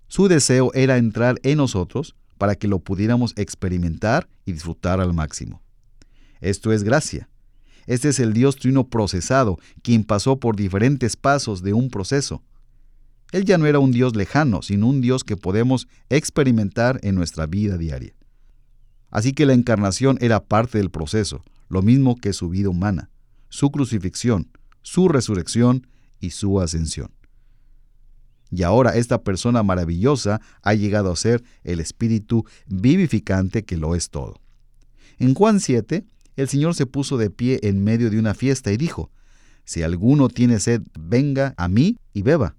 Su 0.08 0.28
deseo 0.28 0.72
era 0.74 0.98
entrar 0.98 1.40
en 1.44 1.58
nosotros 1.58 2.16
para 2.38 2.56
que 2.56 2.68
lo 2.68 2.80
pudiéramos 2.80 3.34
experimentar 3.36 4.28
y 4.46 4.52
disfrutar 4.52 5.00
al 5.00 5.14
máximo. 5.14 5.62
Esto 6.42 6.72
es 6.72 6.84
gracia. 6.84 7.30
Este 7.86 8.10
es 8.10 8.20
el 8.20 8.34
Dios 8.34 8.58
trino 8.58 8.88
procesado, 8.88 9.60
quien 9.82 10.04
pasó 10.04 10.40
por 10.40 10.56
diferentes 10.56 11.16
pasos 11.16 11.64
de 11.64 11.74
un 11.74 11.90
proceso. 11.90 12.44
Él 13.34 13.46
ya 13.46 13.58
no 13.58 13.66
era 13.66 13.80
un 13.80 13.92
Dios 13.92 14.16
lejano, 14.16 14.62
sino 14.62 14.88
un 14.88 15.02
Dios 15.02 15.24
que 15.24 15.36
podemos 15.36 15.88
experimentar 16.10 17.00
en 17.02 17.16
nuestra 17.16 17.48
vida 17.48 17.80
diaria. 17.80 18.14
Así 19.10 19.34
que 19.34 19.48
la 19.48 19.54
encarnación 19.54 20.20
era 20.22 20.44
parte 20.44 20.78
del 20.78 20.92
proceso, 20.92 21.44
lo 21.68 21.82
mismo 21.82 22.16
que 22.16 22.32
su 22.32 22.50
vida 22.50 22.70
humana, 22.70 23.10
su 23.50 23.72
crucifixión, 23.72 24.52
su 24.84 25.10
resurrección 25.10 25.88
y 26.20 26.30
su 26.30 26.62
ascensión. 26.62 27.12
Y 28.52 28.62
ahora 28.62 28.96
esta 28.96 29.24
persona 29.24 29.64
maravillosa 29.64 30.40
ha 30.62 30.76
llegado 30.76 31.12
a 31.12 31.16
ser 31.16 31.44
el 31.64 31.80
Espíritu 31.80 32.46
vivificante 32.68 33.66
que 33.66 33.78
lo 33.78 33.96
es 33.96 34.12
todo. 34.12 34.40
En 35.18 35.34
Juan 35.34 35.60
7, 35.60 36.06
el 36.36 36.48
Señor 36.48 36.76
se 36.76 36.86
puso 36.86 37.18
de 37.18 37.32
pie 37.32 37.60
en 37.64 37.84
medio 37.84 38.12
de 38.12 38.20
una 38.20 38.36
fiesta 38.36 38.72
y 38.72 38.78
dijo, 38.78 39.10
Si 39.66 39.82
alguno 39.82 40.30
tiene 40.30 40.60
sed, 40.60 40.84
venga 41.00 41.56
a 41.58 41.68
mí 41.68 41.98
y 42.14 42.22
beba. 42.22 42.56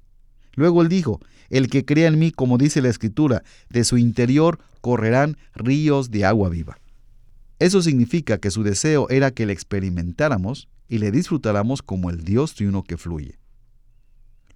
Luego 0.56 0.82
él 0.82 0.88
dijo, 0.88 1.20
El 1.50 1.68
que 1.68 1.84
crea 1.84 2.08
en 2.08 2.18
mí, 2.18 2.30
como 2.30 2.58
dice 2.58 2.82
la 2.82 2.88
Escritura, 2.88 3.42
de 3.70 3.84
su 3.84 3.98
interior 3.98 4.58
correrán 4.80 5.36
ríos 5.54 6.10
de 6.10 6.24
agua 6.24 6.48
viva. 6.48 6.78
Eso 7.58 7.82
significa 7.82 8.38
que 8.38 8.50
su 8.50 8.62
deseo 8.62 9.08
era 9.10 9.30
que 9.30 9.46
le 9.46 9.52
experimentáramos 9.52 10.68
y 10.88 10.98
le 10.98 11.10
disfrutáramos 11.10 11.82
como 11.82 12.10
el 12.10 12.24
Dios 12.24 12.54
triuno 12.54 12.82
que 12.82 12.96
fluye. 12.96 13.38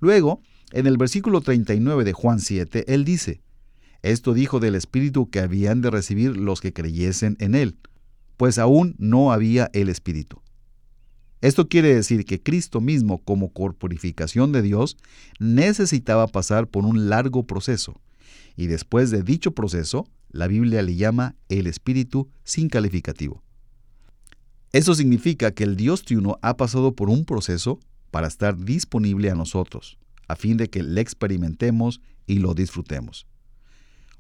Luego, 0.00 0.40
en 0.72 0.86
el 0.86 0.96
versículo 0.96 1.40
39 1.40 2.04
de 2.04 2.12
Juan 2.12 2.40
7, 2.40 2.92
él 2.92 3.04
dice, 3.04 3.40
Esto 4.02 4.34
dijo 4.34 4.60
del 4.60 4.74
Espíritu 4.74 5.30
que 5.30 5.40
habían 5.40 5.80
de 5.80 5.90
recibir 5.90 6.36
los 6.36 6.60
que 6.60 6.72
creyesen 6.72 7.36
en 7.40 7.54
él, 7.54 7.76
pues 8.36 8.58
aún 8.58 8.94
no 8.98 9.32
había 9.32 9.70
el 9.72 9.88
Espíritu. 9.88 10.42
Esto 11.40 11.68
quiere 11.68 11.94
decir 11.94 12.24
que 12.24 12.42
Cristo 12.42 12.80
mismo, 12.80 13.18
como 13.18 13.52
corporificación 13.52 14.52
de 14.52 14.62
Dios, 14.62 14.96
necesitaba 15.38 16.26
pasar 16.26 16.66
por 16.66 16.84
un 16.84 17.08
largo 17.08 17.46
proceso, 17.46 18.00
y 18.56 18.66
después 18.66 19.10
de 19.10 19.22
dicho 19.22 19.52
proceso, 19.52 20.06
la 20.30 20.46
Biblia 20.48 20.82
le 20.82 20.96
llama 20.96 21.36
el 21.48 21.66
Espíritu 21.66 22.28
sin 22.44 22.68
calificativo. 22.68 23.42
Eso 24.72 24.94
significa 24.94 25.52
que 25.52 25.64
el 25.64 25.76
Dios 25.76 26.02
triuno 26.02 26.38
ha 26.42 26.56
pasado 26.56 26.92
por 26.92 27.08
un 27.08 27.24
proceso 27.24 27.78
para 28.10 28.26
estar 28.26 28.58
disponible 28.58 29.30
a 29.30 29.34
nosotros 29.34 29.98
a 30.28 30.36
fin 30.36 30.58
de 30.58 30.68
que 30.68 30.82
le 30.82 31.00
experimentemos 31.00 32.00
y 32.26 32.38
lo 32.38 32.54
disfrutemos. 32.54 33.26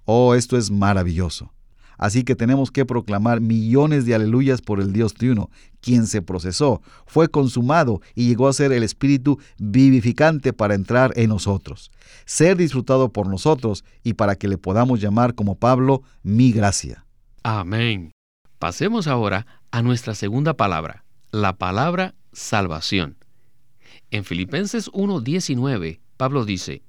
Oh, 0.04 0.34
esto 0.34 0.56
es 0.56 0.70
maravilloso. 0.70 1.52
Así 1.98 2.22
que 2.22 2.36
tenemos 2.36 2.70
que 2.70 2.86
proclamar 2.86 3.40
millones 3.40 4.06
de 4.06 4.14
aleluyas 4.14 4.62
por 4.62 4.80
el 4.80 4.92
Dios 4.92 5.14
triuno, 5.14 5.50
quien 5.80 6.06
se 6.06 6.22
procesó, 6.22 6.80
fue 7.06 7.28
consumado 7.28 8.00
y 8.14 8.28
llegó 8.28 8.48
a 8.48 8.52
ser 8.52 8.72
el 8.72 8.82
Espíritu 8.82 9.38
vivificante 9.58 10.52
para 10.52 10.74
entrar 10.74 11.12
en 11.16 11.28
nosotros, 11.28 11.90
ser 12.24 12.56
disfrutado 12.56 13.12
por 13.12 13.26
nosotros 13.26 13.84
y 14.02 14.14
para 14.14 14.36
que 14.36 14.48
le 14.48 14.56
podamos 14.56 15.00
llamar 15.00 15.34
como 15.34 15.56
Pablo 15.56 16.02
mi 16.22 16.52
gracia. 16.52 17.04
Amén. 17.42 18.12
Pasemos 18.58 19.06
ahora 19.06 19.46
a 19.70 19.82
nuestra 19.82 20.14
segunda 20.14 20.54
palabra, 20.54 21.04
la 21.30 21.56
palabra 21.56 22.14
salvación. 22.32 23.16
En 24.10 24.24
Filipenses 24.24 24.88
1:19, 24.92 26.00
Pablo 26.16 26.44
dice, 26.44 26.82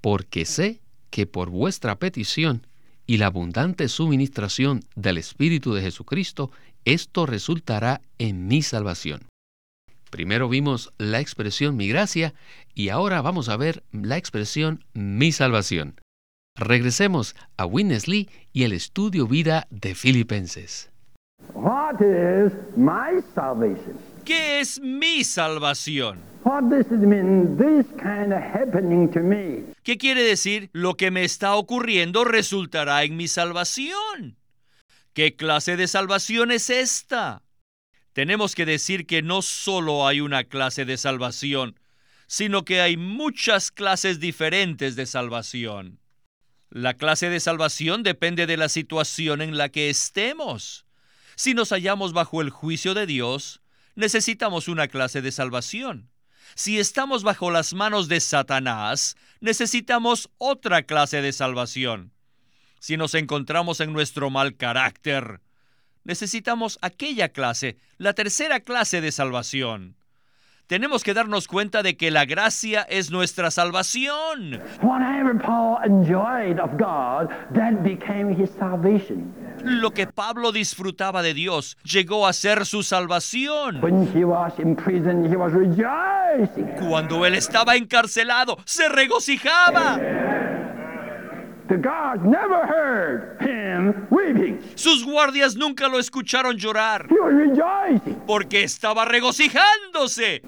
porque 0.00 0.44
sé 0.44 0.80
que 1.10 1.26
por 1.26 1.50
vuestra 1.50 1.98
petición 1.98 2.66
y 3.10 3.16
la 3.16 3.26
abundante 3.26 3.88
suministración 3.88 4.84
del 4.94 5.18
Espíritu 5.18 5.74
de 5.74 5.82
Jesucristo, 5.82 6.52
esto 6.84 7.26
resultará 7.26 8.02
en 8.18 8.46
mi 8.46 8.62
salvación. 8.62 9.22
Primero 10.12 10.48
vimos 10.48 10.92
la 10.96 11.18
expresión 11.18 11.76
mi 11.76 11.88
gracia 11.88 12.34
y 12.72 12.90
ahora 12.90 13.20
vamos 13.20 13.48
a 13.48 13.56
ver 13.56 13.82
la 13.90 14.16
expresión 14.16 14.84
mi 14.94 15.32
salvación. 15.32 15.96
Regresemos 16.56 17.34
a 17.56 17.66
Winnesley 17.66 18.28
y 18.52 18.62
el 18.62 18.70
estudio 18.70 19.26
vida 19.26 19.66
de 19.70 19.96
Filipenses. 19.96 20.88
What 21.52 22.00
is 22.00 22.52
my 22.76 23.20
salvation? 23.34 24.09
¿Qué 24.24 24.60
es 24.60 24.80
mi 24.80 25.24
salvación? 25.24 26.20
¿Qué 29.82 29.98
quiere 29.98 30.22
decir? 30.22 30.70
Lo 30.72 30.96
que 30.96 31.10
me 31.10 31.24
está 31.24 31.54
ocurriendo 31.56 32.24
resultará 32.24 33.04
en 33.04 33.16
mi 33.16 33.28
salvación. 33.28 34.36
¿Qué 35.12 35.36
clase 35.36 35.76
de 35.76 35.86
salvación 35.86 36.50
es 36.50 36.70
esta? 36.70 37.42
Tenemos 38.12 38.54
que 38.54 38.66
decir 38.66 39.06
que 39.06 39.22
no 39.22 39.42
solo 39.42 40.06
hay 40.06 40.20
una 40.20 40.44
clase 40.44 40.84
de 40.84 40.96
salvación, 40.96 41.78
sino 42.26 42.64
que 42.64 42.80
hay 42.80 42.96
muchas 42.96 43.70
clases 43.70 44.20
diferentes 44.20 44.96
de 44.96 45.06
salvación. 45.06 45.98
La 46.70 46.94
clase 46.94 47.28
de 47.28 47.40
salvación 47.40 48.02
depende 48.02 48.46
de 48.46 48.56
la 48.56 48.68
situación 48.68 49.42
en 49.42 49.58
la 49.58 49.68
que 49.68 49.90
estemos. 49.90 50.86
Si 51.34 51.54
nos 51.54 51.70
hallamos 51.70 52.12
bajo 52.12 52.42
el 52.42 52.50
juicio 52.50 52.94
de 52.94 53.06
Dios, 53.06 53.59
necesitamos 53.94 54.68
una 54.68 54.88
clase 54.88 55.22
de 55.22 55.32
salvación. 55.32 56.10
Si 56.54 56.78
estamos 56.78 57.22
bajo 57.22 57.50
las 57.50 57.74
manos 57.74 58.08
de 58.08 58.20
Satanás, 58.20 59.16
necesitamos 59.40 60.30
otra 60.38 60.82
clase 60.82 61.22
de 61.22 61.32
salvación. 61.32 62.12
Si 62.80 62.96
nos 62.96 63.14
encontramos 63.14 63.80
en 63.80 63.92
nuestro 63.92 64.30
mal 64.30 64.56
carácter, 64.56 65.40
necesitamos 66.04 66.78
aquella 66.82 67.28
clase, 67.28 67.76
la 67.98 68.14
tercera 68.14 68.60
clase 68.60 69.00
de 69.00 69.12
salvación 69.12 69.99
tenemos 70.70 71.02
que 71.02 71.14
darnos 71.14 71.48
cuenta 71.48 71.82
de 71.82 71.96
que 71.96 72.12
la 72.12 72.24
gracia 72.26 72.82
es 72.82 73.10
nuestra 73.10 73.50
salvación. 73.50 74.60
Lo 79.64 79.90
que 79.90 80.06
Pablo 80.06 80.52
disfrutaba 80.52 81.22
de 81.22 81.34
Dios 81.34 81.76
llegó 81.82 82.24
a 82.24 82.32
ser 82.32 82.66
su 82.66 82.84
salvación. 82.84 83.80
Cuando 86.78 87.26
él 87.26 87.34
estaba 87.34 87.74
encarcelado, 87.74 88.56
se 88.64 88.88
regocijaba. 88.88 89.98
Sus 94.76 95.04
guardias 95.04 95.56
nunca 95.56 95.88
lo 95.88 95.98
escucharon 95.98 96.56
llorar. 96.56 97.08
Porque 98.24 98.62
estaba 98.62 99.04
regocijándose. 99.04 100.42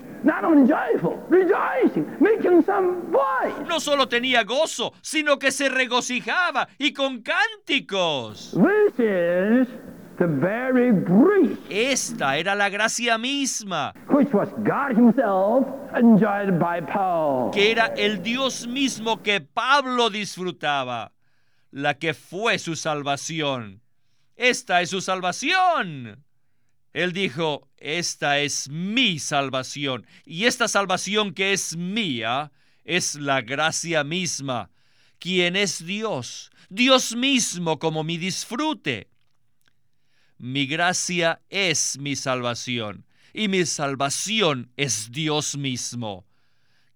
No 3.68 3.80
solo 3.80 4.08
tenía 4.08 4.44
gozo, 4.44 4.92
sino 5.00 5.38
que 5.38 5.50
se 5.50 5.68
regocijaba 5.68 6.68
y 6.78 6.92
con 6.92 7.22
cánticos. 7.22 8.54
Esta 11.68 12.36
era 12.36 12.54
la 12.54 12.68
gracia 12.68 13.18
misma. 13.18 13.92
Que 17.52 17.72
era 17.72 17.86
el 17.86 18.22
Dios 18.22 18.66
mismo 18.68 19.22
que 19.22 19.40
Pablo 19.40 20.10
disfrutaba. 20.10 21.12
La 21.70 21.94
que 21.94 22.14
fue 22.14 22.58
su 22.58 22.76
salvación. 22.76 23.80
Esta 24.36 24.80
es 24.82 24.90
su 24.90 25.00
salvación. 25.00 26.22
Él 26.92 27.12
dijo, 27.12 27.68
esta 27.78 28.38
es 28.40 28.68
mi 28.68 29.18
salvación. 29.18 30.06
Y 30.24 30.44
esta 30.44 30.68
salvación 30.68 31.32
que 31.32 31.52
es 31.52 31.76
mía 31.76 32.52
es 32.84 33.14
la 33.14 33.40
gracia 33.40 34.04
misma. 34.04 34.70
Quien 35.18 35.56
es 35.56 35.84
Dios, 35.84 36.50
Dios 36.68 37.16
mismo 37.16 37.78
como 37.78 38.04
mi 38.04 38.18
disfrute. 38.18 39.08
Mi 40.38 40.66
gracia 40.66 41.40
es 41.48 41.98
mi 41.98 42.16
salvación 42.16 43.06
y 43.32 43.48
mi 43.48 43.64
salvación 43.64 44.70
es 44.76 45.12
Dios 45.12 45.56
mismo 45.56 46.26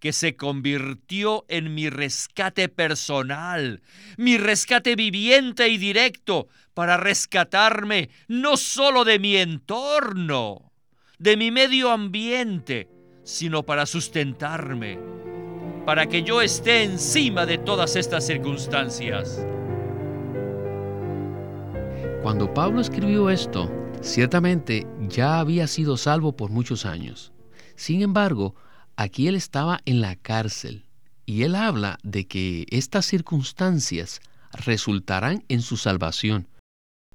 que 0.00 0.12
se 0.12 0.36
convirtió 0.36 1.44
en 1.48 1.74
mi 1.74 1.88
rescate 1.88 2.68
personal, 2.68 3.82
mi 4.16 4.36
rescate 4.36 4.94
viviente 4.94 5.68
y 5.68 5.78
directo 5.78 6.48
para 6.76 6.96
rescatarme 6.96 8.10
no 8.28 8.56
solo 8.56 9.04
de 9.04 9.18
mi 9.18 9.36
entorno, 9.36 10.70
de 11.18 11.36
mi 11.36 11.50
medio 11.50 11.90
ambiente, 11.90 12.88
sino 13.24 13.64
para 13.64 13.86
sustentarme, 13.86 15.00
para 15.84 16.06
que 16.06 16.22
yo 16.22 16.40
esté 16.40 16.84
encima 16.84 17.46
de 17.46 17.58
todas 17.58 17.96
estas 17.96 18.24
circunstancias. 18.26 19.44
Cuando 22.22 22.54
Pablo 22.54 22.80
escribió 22.80 23.30
esto, 23.30 23.72
ciertamente 24.02 24.86
ya 25.08 25.40
había 25.40 25.66
sido 25.66 25.96
salvo 25.96 26.36
por 26.36 26.50
muchos 26.50 26.86
años. 26.86 27.32
Sin 27.74 28.02
embargo, 28.02 28.54
Aquí 28.98 29.28
él 29.28 29.34
estaba 29.34 29.80
en 29.84 30.00
la 30.00 30.16
cárcel 30.16 30.86
y 31.26 31.42
él 31.42 31.54
habla 31.54 31.98
de 32.02 32.26
que 32.26 32.64
estas 32.70 33.04
circunstancias 33.04 34.20
resultarán 34.52 35.44
en 35.48 35.60
su 35.60 35.76
salvación, 35.76 36.48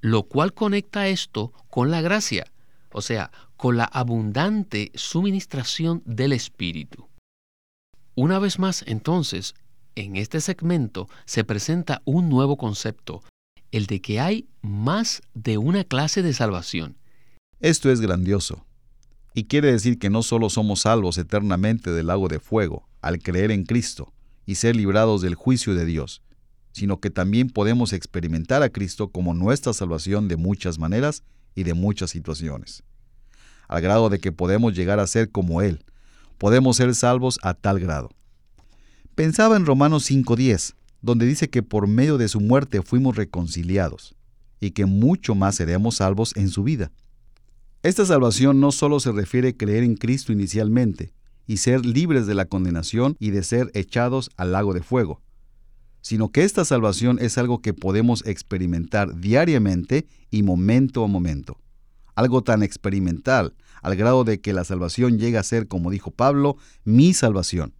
lo 0.01 0.23
cual 0.23 0.53
conecta 0.53 1.07
esto 1.07 1.53
con 1.69 1.91
la 1.91 2.01
gracia, 2.01 2.51
o 2.91 3.01
sea, 3.01 3.31
con 3.55 3.77
la 3.77 3.85
abundante 3.85 4.91
suministración 4.95 6.01
del 6.05 6.33
Espíritu. 6.33 7.07
Una 8.15 8.39
vez 8.39 8.59
más, 8.59 8.83
entonces, 8.87 9.53
en 9.95 10.15
este 10.15 10.41
segmento 10.41 11.07
se 11.25 11.43
presenta 11.43 12.01
un 12.05 12.29
nuevo 12.29 12.57
concepto, 12.57 13.23
el 13.71 13.85
de 13.85 14.01
que 14.01 14.19
hay 14.19 14.47
más 14.61 15.21
de 15.33 15.57
una 15.57 15.83
clase 15.83 16.21
de 16.21 16.33
salvación. 16.33 16.97
Esto 17.59 17.91
es 17.91 18.01
grandioso. 18.01 18.65
Y 19.33 19.45
quiere 19.45 19.71
decir 19.71 19.97
que 19.97 20.09
no 20.09 20.23
solo 20.23 20.49
somos 20.49 20.81
salvos 20.81 21.17
eternamente 21.17 21.91
del 21.91 22.07
lago 22.07 22.27
de 22.27 22.39
fuego 22.39 22.89
al 23.01 23.19
creer 23.19 23.51
en 23.51 23.63
Cristo 23.63 24.11
y 24.45 24.55
ser 24.55 24.75
librados 24.75 25.21
del 25.21 25.35
juicio 25.35 25.73
de 25.73 25.85
Dios, 25.85 26.21
sino 26.71 26.99
que 26.99 27.09
también 27.09 27.49
podemos 27.49 27.93
experimentar 27.93 28.63
a 28.63 28.69
Cristo 28.69 29.09
como 29.09 29.33
nuestra 29.33 29.73
salvación 29.73 30.27
de 30.27 30.37
muchas 30.37 30.79
maneras 30.79 31.23
y 31.55 31.63
de 31.63 31.73
muchas 31.73 32.11
situaciones, 32.11 32.83
al 33.67 33.81
grado 33.81 34.09
de 34.09 34.19
que 34.19 34.31
podemos 34.31 34.75
llegar 34.75 34.99
a 34.99 35.07
ser 35.07 35.29
como 35.29 35.61
Él. 35.61 35.83
Podemos 36.37 36.77
ser 36.77 36.95
salvos 36.95 37.39
a 37.43 37.53
tal 37.53 37.79
grado. 37.79 38.09
Pensaba 39.15 39.57
en 39.57 39.65
Romanos 39.65 40.09
5.10, 40.09 40.73
donde 41.01 41.25
dice 41.25 41.49
que 41.49 41.63
por 41.63 41.87
medio 41.87 42.17
de 42.17 42.27
su 42.27 42.39
muerte 42.39 42.81
fuimos 42.81 43.15
reconciliados, 43.15 44.15
y 44.59 44.71
que 44.71 44.85
mucho 44.85 45.35
más 45.35 45.55
seremos 45.55 45.97
salvos 45.97 46.35
en 46.35 46.49
su 46.49 46.63
vida. 46.63 46.91
Esta 47.83 48.05
salvación 48.05 48.59
no 48.59 48.71
solo 48.71 48.99
se 48.99 49.11
refiere 49.11 49.49
a 49.49 49.57
creer 49.57 49.83
en 49.83 49.95
Cristo 49.95 50.31
inicialmente 50.31 51.13
y 51.47 51.57
ser 51.57 51.85
libres 51.85 52.27
de 52.27 52.35
la 52.35 52.45
condenación 52.45 53.15
y 53.19 53.31
de 53.31 53.43
ser 53.43 53.71
echados 53.73 54.29
al 54.37 54.51
lago 54.51 54.73
de 54.73 54.83
fuego, 54.83 55.21
sino 56.01 56.31
que 56.31 56.43
esta 56.43 56.65
salvación 56.65 57.17
es 57.21 57.37
algo 57.37 57.61
que 57.61 57.73
podemos 57.73 58.25
experimentar 58.25 59.19
diariamente 59.19 60.07
y 60.29 60.43
momento 60.43 61.03
a 61.03 61.07
momento. 61.07 61.57
Algo 62.15 62.43
tan 62.43 62.63
experimental, 62.63 63.53
al 63.81 63.95
grado 63.95 64.23
de 64.23 64.41
que 64.41 64.53
la 64.53 64.63
salvación 64.63 65.17
llega 65.17 65.39
a 65.39 65.43
ser, 65.43 65.67
como 65.67 65.91
dijo 65.91 66.11
Pablo, 66.11 66.57
mi 66.83 67.13
salvación. 67.13 67.73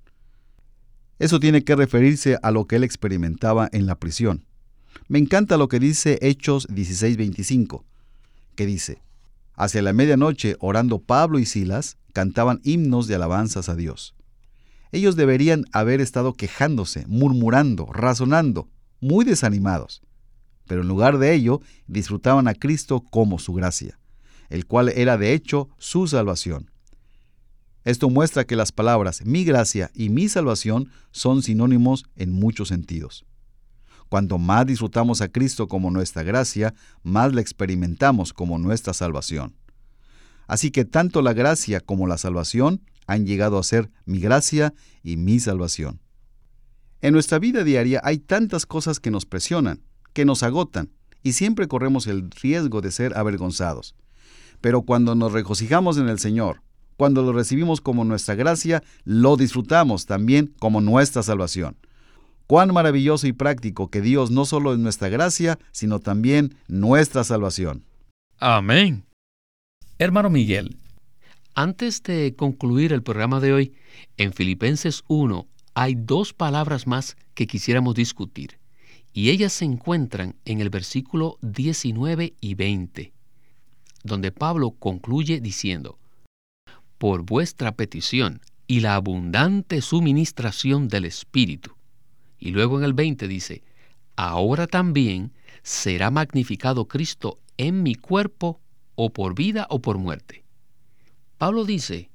Eso 1.19 1.39
tiene 1.39 1.63
que 1.63 1.75
referirse 1.75 2.37
a 2.41 2.51
lo 2.51 2.65
que 2.65 2.77
él 2.77 2.83
experimentaba 2.83 3.69
en 3.71 3.85
la 3.85 3.95
prisión. 3.99 4.45
Me 5.07 5.19
encanta 5.19 5.57
lo 5.57 5.67
que 5.67 5.79
dice 5.79 6.17
Hechos 6.21 6.67
16:25, 6.69 7.83
que 8.55 8.65
dice, 8.65 9.01
Hacia 9.55 9.81
la 9.81 9.93
medianoche, 9.93 10.55
orando 10.59 10.99
Pablo 10.99 11.37
y 11.37 11.45
Silas, 11.45 11.97
cantaban 12.13 12.59
himnos 12.63 13.07
de 13.07 13.15
alabanzas 13.15 13.69
a 13.69 13.75
Dios. 13.75 14.15
Ellos 14.91 15.15
deberían 15.15 15.65
haber 15.71 16.01
estado 16.01 16.33
quejándose, 16.33 17.05
murmurando, 17.07 17.85
razonando, 17.85 18.69
muy 18.99 19.23
desanimados. 19.25 20.01
Pero 20.67 20.81
en 20.81 20.87
lugar 20.87 21.17
de 21.17 21.33
ello, 21.33 21.61
disfrutaban 21.87 22.47
a 22.47 22.53
Cristo 22.53 23.03
como 23.09 23.39
su 23.39 23.53
gracia, 23.53 23.99
el 24.49 24.65
cual 24.65 24.89
era 24.89 25.17
de 25.17 25.33
hecho 25.33 25.69
su 25.77 26.07
salvación. 26.07 26.71
Esto 27.83 28.09
muestra 28.09 28.43
que 28.45 28.55
las 28.55 28.71
palabras 28.71 29.25
mi 29.25 29.43
gracia 29.43 29.89
y 29.95 30.09
mi 30.09 30.29
salvación 30.29 30.91
son 31.11 31.41
sinónimos 31.41 32.05
en 32.15 32.31
muchos 32.31 32.67
sentidos. 32.67 33.25
Cuanto 34.07 34.37
más 34.37 34.67
disfrutamos 34.67 35.21
a 35.21 35.29
Cristo 35.29 35.67
como 35.67 35.89
nuestra 35.89 36.21
gracia, 36.21 36.73
más 37.01 37.33
la 37.33 37.41
experimentamos 37.41 38.33
como 38.33 38.59
nuestra 38.59 38.93
salvación. 38.93 39.55
Así 40.47 40.69
que 40.69 40.83
tanto 40.83 41.21
la 41.21 41.33
gracia 41.33 41.79
como 41.79 42.07
la 42.07 42.17
salvación 42.17 42.81
han 43.07 43.25
llegado 43.25 43.57
a 43.57 43.63
ser 43.63 43.89
mi 44.05 44.19
gracia 44.19 44.73
y 45.03 45.17
mi 45.17 45.39
salvación. 45.39 45.99
En 47.01 47.13
nuestra 47.13 47.39
vida 47.39 47.63
diaria 47.63 48.01
hay 48.03 48.19
tantas 48.19 48.65
cosas 48.65 48.99
que 48.99 49.11
nos 49.11 49.25
presionan, 49.25 49.81
que 50.13 50.25
nos 50.25 50.43
agotan, 50.43 50.91
y 51.23 51.33
siempre 51.33 51.67
corremos 51.67 52.07
el 52.07 52.29
riesgo 52.31 52.81
de 52.81 52.91
ser 52.91 53.17
avergonzados. 53.17 53.95
Pero 54.59 54.83
cuando 54.83 55.15
nos 55.15 55.31
regocijamos 55.31 55.97
en 55.97 56.09
el 56.09 56.19
Señor, 56.19 56.61
cuando 56.97 57.23
lo 57.23 57.33
recibimos 57.33 57.81
como 57.81 58.05
nuestra 58.05 58.35
gracia, 58.35 58.83
lo 59.03 59.35
disfrutamos 59.35 60.05
también 60.05 60.53
como 60.59 60.81
nuestra 60.81 61.23
salvación. 61.23 61.77
Cuán 62.45 62.73
maravilloso 62.73 63.27
y 63.27 63.33
práctico 63.33 63.89
que 63.89 64.01
Dios 64.01 64.29
no 64.29 64.45
solo 64.45 64.73
es 64.73 64.79
nuestra 64.79 65.09
gracia, 65.09 65.57
sino 65.71 65.99
también 65.99 66.55
nuestra 66.67 67.23
salvación. 67.23 67.85
Amén. 68.37 69.05
Hermano 69.97 70.29
Miguel, 70.29 70.77
antes 71.55 72.01
de 72.03 72.35
concluir 72.35 72.93
el 72.93 73.03
programa 73.03 73.39
de 73.39 73.53
hoy, 73.53 73.73
en 74.17 74.33
Filipenses 74.33 75.03
1 75.07 75.47
hay 75.73 75.95
dos 75.95 76.33
palabras 76.33 76.87
más 76.87 77.17
que 77.33 77.47
quisiéramos 77.47 77.95
discutir, 77.95 78.59
y 79.13 79.29
ellas 79.29 79.53
se 79.53 79.65
encuentran 79.65 80.35
en 80.45 80.61
el 80.61 80.69
versículo 80.69 81.37
19 81.41 82.33
y 82.39 82.55
20, 82.55 83.13
donde 84.03 84.31
Pablo 84.31 84.71
concluye 84.71 85.39
diciendo, 85.39 85.97
Por 86.97 87.23
vuestra 87.23 87.73
petición 87.73 88.41
y 88.67 88.79
la 88.79 88.95
abundante 88.95 89.81
suministración 89.81 90.87
del 90.87 91.05
Espíritu, 91.05 91.75
y 92.39 92.51
luego 92.51 92.77
en 92.77 92.85
el 92.85 92.93
20 92.93 93.27
dice, 93.27 93.63
ahora 94.15 94.67
también 94.67 95.31
será 95.63 96.11
magnificado 96.11 96.87
Cristo 96.87 97.37
en 97.57 97.83
mi 97.83 97.95
cuerpo, 97.95 98.59
o 98.95 99.09
por 99.09 99.35
vida 99.35 99.67
o 99.69 99.81
por 99.81 99.97
muerte. 99.97 100.40
Pablo 101.41 101.65
dice, 101.65 102.11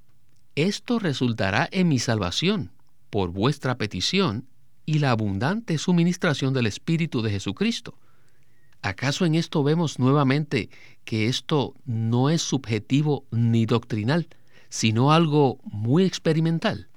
esto 0.55 1.01
resultará 1.01 1.69
en 1.73 1.89
mi 1.89 1.99
salvación, 1.99 2.71
por 3.11 3.33
vuestra 3.33 3.77
petición 3.77 4.47
y 4.85 5.01
la 5.01 5.11
abundante 5.11 5.79
suministración 5.79 6.55
del 6.55 6.69
Espíritu 6.69 7.23
de 7.23 7.33
Jesucristo. 7.33 7.99
¿Acaso 8.83 9.27
en 9.27 9.35
esto 9.35 9.65
vemos 9.65 9.99
nuevamente 9.99 10.71
que 11.05 11.27
esto 11.27 11.75
no 11.87 12.31
es 12.31 12.41
subjetivo 12.41 13.25
ni 13.33 13.67
doctrinal, 13.67 14.29
sino 14.69 15.11
algo 15.11 15.59
muy 15.65 16.05
experimental? 16.05 16.89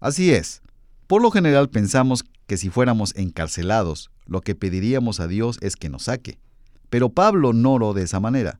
Así 0.00 0.32
es. 0.32 0.60
Por 1.06 1.22
lo 1.22 1.30
general 1.30 1.68
pensamos 1.68 2.24
que 2.48 2.56
si 2.56 2.68
fuéramos 2.68 3.14
encarcelados, 3.14 4.10
lo 4.26 4.40
que 4.40 4.56
pediríamos 4.56 5.20
a 5.20 5.28
Dios 5.28 5.58
es 5.60 5.76
que 5.76 5.88
nos 5.88 6.02
saque. 6.02 6.40
Pero 6.90 7.10
Pablo 7.10 7.52
no 7.52 7.74
oró 7.74 7.92
de 7.94 8.02
esa 8.02 8.18
manera. 8.18 8.58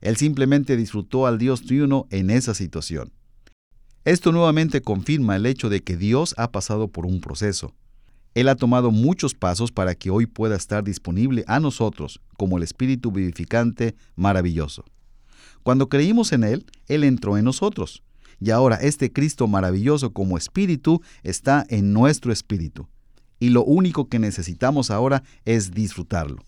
Él 0.00 0.16
simplemente 0.16 0.76
disfrutó 0.76 1.26
al 1.26 1.38
Dios 1.38 1.62
triuno 1.62 2.06
en 2.10 2.30
esa 2.30 2.54
situación. 2.54 3.12
Esto 4.04 4.32
nuevamente 4.32 4.80
confirma 4.80 5.36
el 5.36 5.46
hecho 5.46 5.68
de 5.68 5.82
que 5.82 5.96
Dios 5.96 6.34
ha 6.38 6.50
pasado 6.50 6.88
por 6.88 7.06
un 7.06 7.20
proceso. 7.20 7.74
Él 8.34 8.48
ha 8.48 8.54
tomado 8.54 8.90
muchos 8.90 9.34
pasos 9.34 9.72
para 9.72 9.94
que 9.94 10.10
hoy 10.10 10.26
pueda 10.26 10.56
estar 10.56 10.84
disponible 10.84 11.44
a 11.46 11.60
nosotros 11.60 12.20
como 12.36 12.56
el 12.56 12.62
Espíritu 12.62 13.10
vivificante 13.10 13.94
maravilloso. 14.16 14.84
Cuando 15.62 15.88
creímos 15.88 16.32
en 16.32 16.44
Él, 16.44 16.64
Él 16.86 17.04
entró 17.04 17.36
en 17.36 17.44
nosotros 17.44 18.02
y 18.40 18.50
ahora 18.50 18.76
este 18.76 19.12
Cristo 19.12 19.46
maravilloso 19.46 20.12
como 20.12 20.38
espíritu 20.38 21.02
está 21.22 21.66
en 21.68 21.92
nuestro 21.92 22.32
espíritu. 22.32 22.88
Y 23.38 23.50
lo 23.50 23.64
único 23.64 24.08
que 24.08 24.18
necesitamos 24.18 24.90
ahora 24.90 25.22
es 25.44 25.72
disfrutarlo. 25.72 26.42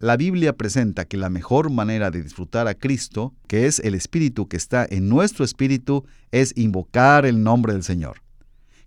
La 0.00 0.16
Biblia 0.16 0.56
presenta 0.56 1.04
que 1.04 1.18
la 1.18 1.28
mejor 1.28 1.68
manera 1.68 2.10
de 2.10 2.22
disfrutar 2.22 2.66
a 2.68 2.74
Cristo, 2.74 3.34
que 3.46 3.66
es 3.66 3.80
el 3.80 3.94
Espíritu 3.94 4.48
que 4.48 4.56
está 4.56 4.86
en 4.88 5.10
nuestro 5.10 5.44
espíritu, 5.44 6.06
es 6.30 6.54
invocar 6.56 7.26
el 7.26 7.42
nombre 7.42 7.74
del 7.74 7.82
Señor. 7.82 8.22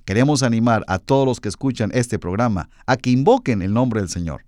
Queremos 0.05 0.41
animar 0.41 0.83
a 0.87 0.97
todos 0.97 1.27
los 1.27 1.39
que 1.39 1.49
escuchan 1.49 1.91
este 1.93 2.17
programa 2.17 2.71
a 2.87 2.97
que 2.97 3.11
invoquen 3.11 3.61
el 3.61 3.75
nombre 3.75 3.99
del 3.99 4.09
Señor. 4.09 4.43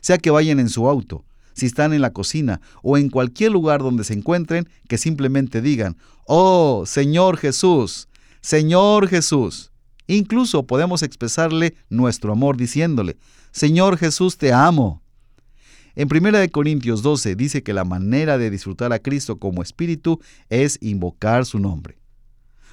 Sea 0.00 0.18
que 0.18 0.32
vayan 0.32 0.58
en 0.58 0.68
su 0.68 0.88
auto, 0.88 1.24
si 1.52 1.66
están 1.66 1.92
en 1.92 2.00
la 2.00 2.12
cocina 2.12 2.60
o 2.82 2.98
en 2.98 3.08
cualquier 3.08 3.52
lugar 3.52 3.80
donde 3.80 4.02
se 4.02 4.14
encuentren, 4.14 4.68
que 4.88 4.98
simplemente 4.98 5.62
digan, 5.62 5.96
oh 6.26 6.86
Señor 6.86 7.36
Jesús, 7.36 8.08
Señor 8.40 9.06
Jesús. 9.06 9.70
Incluso 10.08 10.66
podemos 10.66 11.04
expresarle 11.04 11.76
nuestro 11.88 12.32
amor 12.32 12.56
diciéndole, 12.56 13.16
Señor 13.52 13.96
Jesús, 13.96 14.38
te 14.38 14.52
amo. 14.52 15.03
En 15.96 16.08
1 16.10 16.50
Corintios 16.50 17.02
12 17.02 17.36
dice 17.36 17.62
que 17.62 17.72
la 17.72 17.84
manera 17.84 18.36
de 18.36 18.50
disfrutar 18.50 18.92
a 18.92 18.98
Cristo 18.98 19.38
como 19.38 19.62
Espíritu 19.62 20.20
es 20.48 20.78
invocar 20.80 21.46
su 21.46 21.60
nombre. 21.60 21.98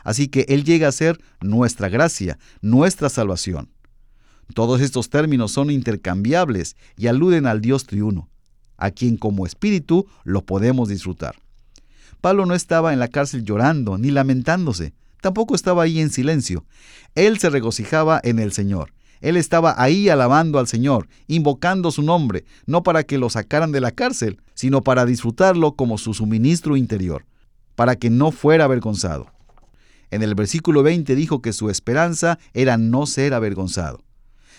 Así 0.04 0.28
que 0.28 0.46
Él 0.50 0.64
llega 0.64 0.88
a 0.88 0.92
ser 0.92 1.20
nuestra 1.40 1.88
gracia, 1.88 2.40
nuestra 2.62 3.10
salvación. 3.10 3.70
Todos 4.56 4.82
estos 4.82 5.10
términos 5.10 5.52
son 5.52 5.70
intercambiables 5.70 6.76
y 6.98 7.08
aluden 7.08 7.46
al 7.46 7.62
Dios 7.62 7.86
triuno, 7.86 8.30
a 8.78 8.90
quien 8.90 9.18
como 9.18 9.46
Espíritu 9.46 10.08
lo 10.24 10.44
podemos 10.44 10.90
disfrutar. 10.90 11.36
Pablo 12.22 12.46
no 12.48 12.56
estaba 12.56 12.92
en 12.94 13.00
la 13.00 13.08
cárcel 13.08 13.44
llorando 13.44 14.00
ni 14.00 14.10
lamentándose, 14.10 14.94
tampoco 15.22 15.54
estaba 15.54 15.84
ahí 15.84 16.00
en 16.00 16.10
silencio. 16.10 16.66
Él 17.14 17.38
se 17.38 17.52
regocijaba 17.52 18.20
en 18.24 18.40
el 18.40 18.52
Señor. 18.52 18.94
Él 19.22 19.38
estaba 19.38 19.76
ahí 19.78 20.10
alabando 20.10 20.60
al 20.60 20.68
Señor, 20.68 21.08
invocando 21.28 21.92
su 21.92 22.02
nombre, 22.02 22.44
no 22.66 22.84
para 22.84 23.04
que 23.04 23.18
lo 23.18 23.30
sacaran 23.30 23.72
de 23.72 23.82
la 23.82 23.92
cárcel, 23.92 24.42
sino 24.54 24.84
para 24.84 25.06
disfrutarlo 25.06 25.76
como 25.76 25.98
su 25.98 26.14
suministro 26.14 26.76
interior, 26.76 27.26
para 27.76 27.96
que 27.96 28.10
no 28.10 28.32
fuera 28.32 28.66
avergonzado. 28.66 29.32
En 30.10 30.24
el 30.24 30.36
versículo 30.36 30.84
20 30.84 31.16
dijo 31.16 31.42
que 31.42 31.54
su 31.54 31.70
esperanza 31.70 32.38
era 32.54 32.78
no 32.78 33.06
ser 33.06 33.34
avergonzado. 33.34 34.04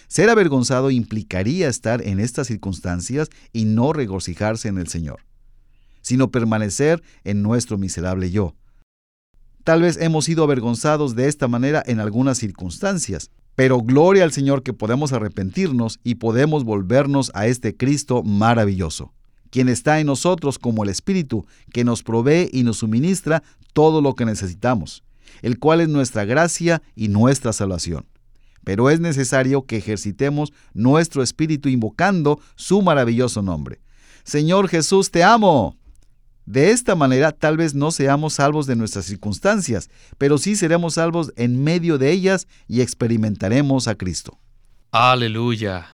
Ser 0.08 0.30
avergonzado 0.30 0.90
implicaría 0.90 1.68
estar 1.68 2.06
en 2.06 2.20
estas 2.20 2.46
circunstancias 2.46 3.28
y 3.52 3.64
no 3.64 3.92
regocijarse 3.92 4.68
en 4.68 4.78
el 4.78 4.88
Señor, 4.88 5.20
sino 6.02 6.30
permanecer 6.30 7.02
en 7.24 7.42
nuestro 7.42 7.78
miserable 7.78 8.30
yo. 8.30 8.54
Tal 9.64 9.82
vez 9.82 9.96
hemos 9.98 10.24
sido 10.24 10.42
avergonzados 10.44 11.14
de 11.14 11.28
esta 11.28 11.48
manera 11.48 11.82
en 11.86 12.00
algunas 12.00 12.38
circunstancias, 12.38 13.30
pero 13.54 13.80
gloria 13.80 14.24
al 14.24 14.32
Señor 14.32 14.62
que 14.62 14.72
podemos 14.72 15.12
arrepentirnos 15.12 16.00
y 16.04 16.16
podemos 16.16 16.64
volvernos 16.64 17.30
a 17.34 17.46
este 17.46 17.76
Cristo 17.76 18.22
maravilloso, 18.22 19.12
quien 19.50 19.68
está 19.68 20.00
en 20.00 20.06
nosotros 20.06 20.58
como 20.58 20.84
el 20.84 20.90
Espíritu, 20.90 21.46
que 21.72 21.84
nos 21.84 22.02
provee 22.02 22.48
y 22.52 22.62
nos 22.62 22.78
suministra 22.78 23.42
todo 23.72 24.00
lo 24.00 24.14
que 24.14 24.24
necesitamos 24.24 25.02
el 25.40 25.58
cual 25.58 25.80
es 25.80 25.88
nuestra 25.88 26.24
gracia 26.24 26.82
y 26.94 27.08
nuestra 27.08 27.52
salvación. 27.52 28.06
Pero 28.64 28.90
es 28.90 29.00
necesario 29.00 29.66
que 29.66 29.78
ejercitemos 29.78 30.52
nuestro 30.74 31.22
espíritu 31.22 31.68
invocando 31.68 32.40
su 32.54 32.82
maravilloso 32.82 33.42
nombre. 33.42 33.80
Señor 34.24 34.68
Jesús, 34.68 35.10
te 35.10 35.24
amo. 35.24 35.76
De 36.46 36.70
esta 36.70 36.94
manera 36.96 37.32
tal 37.32 37.56
vez 37.56 37.74
no 37.74 37.90
seamos 37.90 38.34
salvos 38.34 38.66
de 38.66 38.76
nuestras 38.76 39.04
circunstancias, 39.04 39.90
pero 40.18 40.38
sí 40.38 40.56
seremos 40.56 40.94
salvos 40.94 41.32
en 41.36 41.62
medio 41.62 41.98
de 41.98 42.10
ellas 42.10 42.48
y 42.66 42.80
experimentaremos 42.80 43.86
a 43.86 43.94
Cristo. 43.94 44.38
Aleluya. 44.90 45.92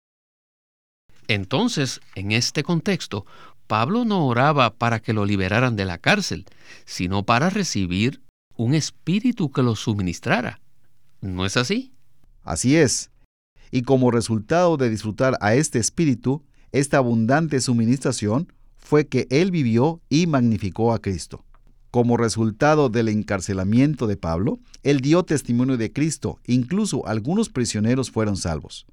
Entonces, 1.27 2.01
en 2.13 2.31
este 2.31 2.63
contexto, 2.63 3.25
Pablo 3.67 4.05
no 4.05 4.27
oraba 4.27 4.75
para 4.75 4.99
que 4.99 5.13
lo 5.13 5.25
liberaran 5.25 5.75
de 5.75 5.85
la 5.85 5.97
cárcel, 5.97 6.45
sino 6.85 7.23
para 7.23 7.49
recibir 7.49 8.21
un 8.55 8.75
espíritu 8.75 9.51
que 9.51 9.63
lo 9.63 9.75
suministrara. 9.75 10.61
¿No 11.21 11.45
es 11.45 11.57
así? 11.57 11.91
Así 12.43 12.75
es. 12.75 13.09
Y 13.71 13.81
como 13.81 14.11
resultado 14.11 14.77
de 14.77 14.91
disfrutar 14.91 15.37
a 15.41 15.55
este 15.55 15.79
espíritu, 15.79 16.43
esta 16.71 16.97
abundante 16.97 17.59
suministración 17.59 18.53
fue 18.85 19.07
que 19.07 19.27
él 19.29 19.51
vivió 19.51 20.01
y 20.09 20.27
magnificó 20.27 20.93
a 20.93 20.99
Cristo. 20.99 21.43
Como 21.91 22.17
resultado 22.17 22.89
del 22.89 23.09
encarcelamiento 23.09 24.05
de 24.05 24.15
Pablo, 24.15 24.59
él 24.83 25.01
dio 25.01 25.23
testimonio 25.23 25.75
de 25.75 25.91
Cristo, 25.91 26.39
incluso 26.45 27.07
algunos 27.07 27.49
prisioneros 27.49 28.11
fueron 28.11 28.37
salvos. 28.37 28.85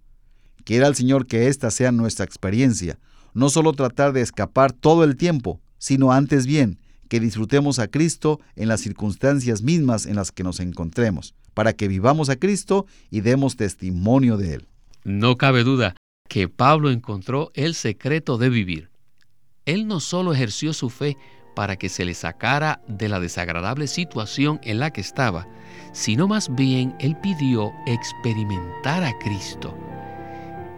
Quiera 0.65 0.87
el 0.87 0.95
Señor 0.95 1.27
que 1.27 1.49
esta 1.49 1.71
sea 1.71 1.93
nuestra 1.93 2.25
experiencia, 2.25 2.99
no 3.35 3.51
solo 3.51 3.73
tratar 3.73 4.13
de 4.13 4.23
escapar 4.23 4.73
todo 4.73 5.05
el 5.05 5.17
tiempo, 5.17 5.61
sino 5.79 6.13
antes 6.13 6.47
bien, 6.47 6.79
que 7.09 7.21
disfrutemos 7.21 7.79
a 7.79 7.89
Cristo 7.89 8.41
en 8.57 8.69
las 8.69 8.81
circunstancias 8.81 9.63
mismas 9.63 10.07
en 10.07 10.17
las 10.17 10.33
que 10.33 10.45
nos 10.45 10.61
encontremos, 10.61 11.35
para 11.53 11.75
que 11.75 11.89
vivamos 11.89 12.31
a 12.31 12.37
Cristo 12.37 12.87
y 13.11 13.21
demos 13.21 13.57
testimonio 13.57 14.37
de 14.39 14.55
Él. 14.55 14.69
No 15.05 15.37
cabe 15.37 15.65
duda 15.65 15.97
que 16.29 16.49
Pablo 16.49 16.91
encontró 16.91 17.51
el 17.55 17.75
secreto 17.75 18.39
de 18.39 18.49
vivir. 18.49 18.92
Él 19.65 19.87
no 19.87 20.01
solo 20.01 20.33
ejerció 20.33 20.73
su 20.73 20.91
fe 20.91 21.17
para 21.55 21.77
que 21.77 21.89
se 21.89 22.05
le 22.05 22.15
sacara 22.15 22.81
de 22.89 23.09
la 23.09 23.21
desagradable 23.21 23.87
situación 23.87 24.59
en 24.63 24.81
la 24.81 24.91
que 24.91 25.01
estaba, 25.01 25.47
sino 25.93 26.27
más 26.27 26.55
bien 26.55 26.97
él 26.99 27.17
pidió 27.17 27.73
experimentar 27.87 29.05
a 29.05 29.17
Cristo. 29.19 29.77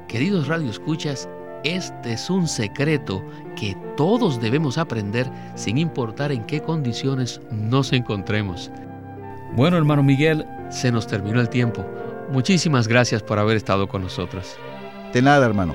Queridos 0.08 0.48
radioescuchas, 0.48 1.28
este 1.64 2.12
es 2.12 2.28
un 2.28 2.46
secreto 2.46 3.24
que 3.56 3.74
todos 3.96 4.40
debemos 4.40 4.76
aprender 4.76 5.30
sin 5.54 5.78
importar 5.78 6.30
en 6.30 6.44
qué 6.44 6.60
condiciones 6.60 7.40
nos 7.50 7.92
encontremos. 7.92 8.70
Bueno, 9.56 9.78
hermano 9.78 10.02
Miguel, 10.02 10.44
se 10.70 10.92
nos 10.92 11.06
terminó 11.06 11.40
el 11.40 11.48
tiempo. 11.48 11.86
Muchísimas 12.30 12.86
gracias 12.86 13.22
por 13.22 13.38
haber 13.38 13.56
estado 13.56 13.88
con 13.88 14.02
nosotros. 14.02 14.56
De 15.12 15.22
nada, 15.22 15.46
hermano. 15.46 15.74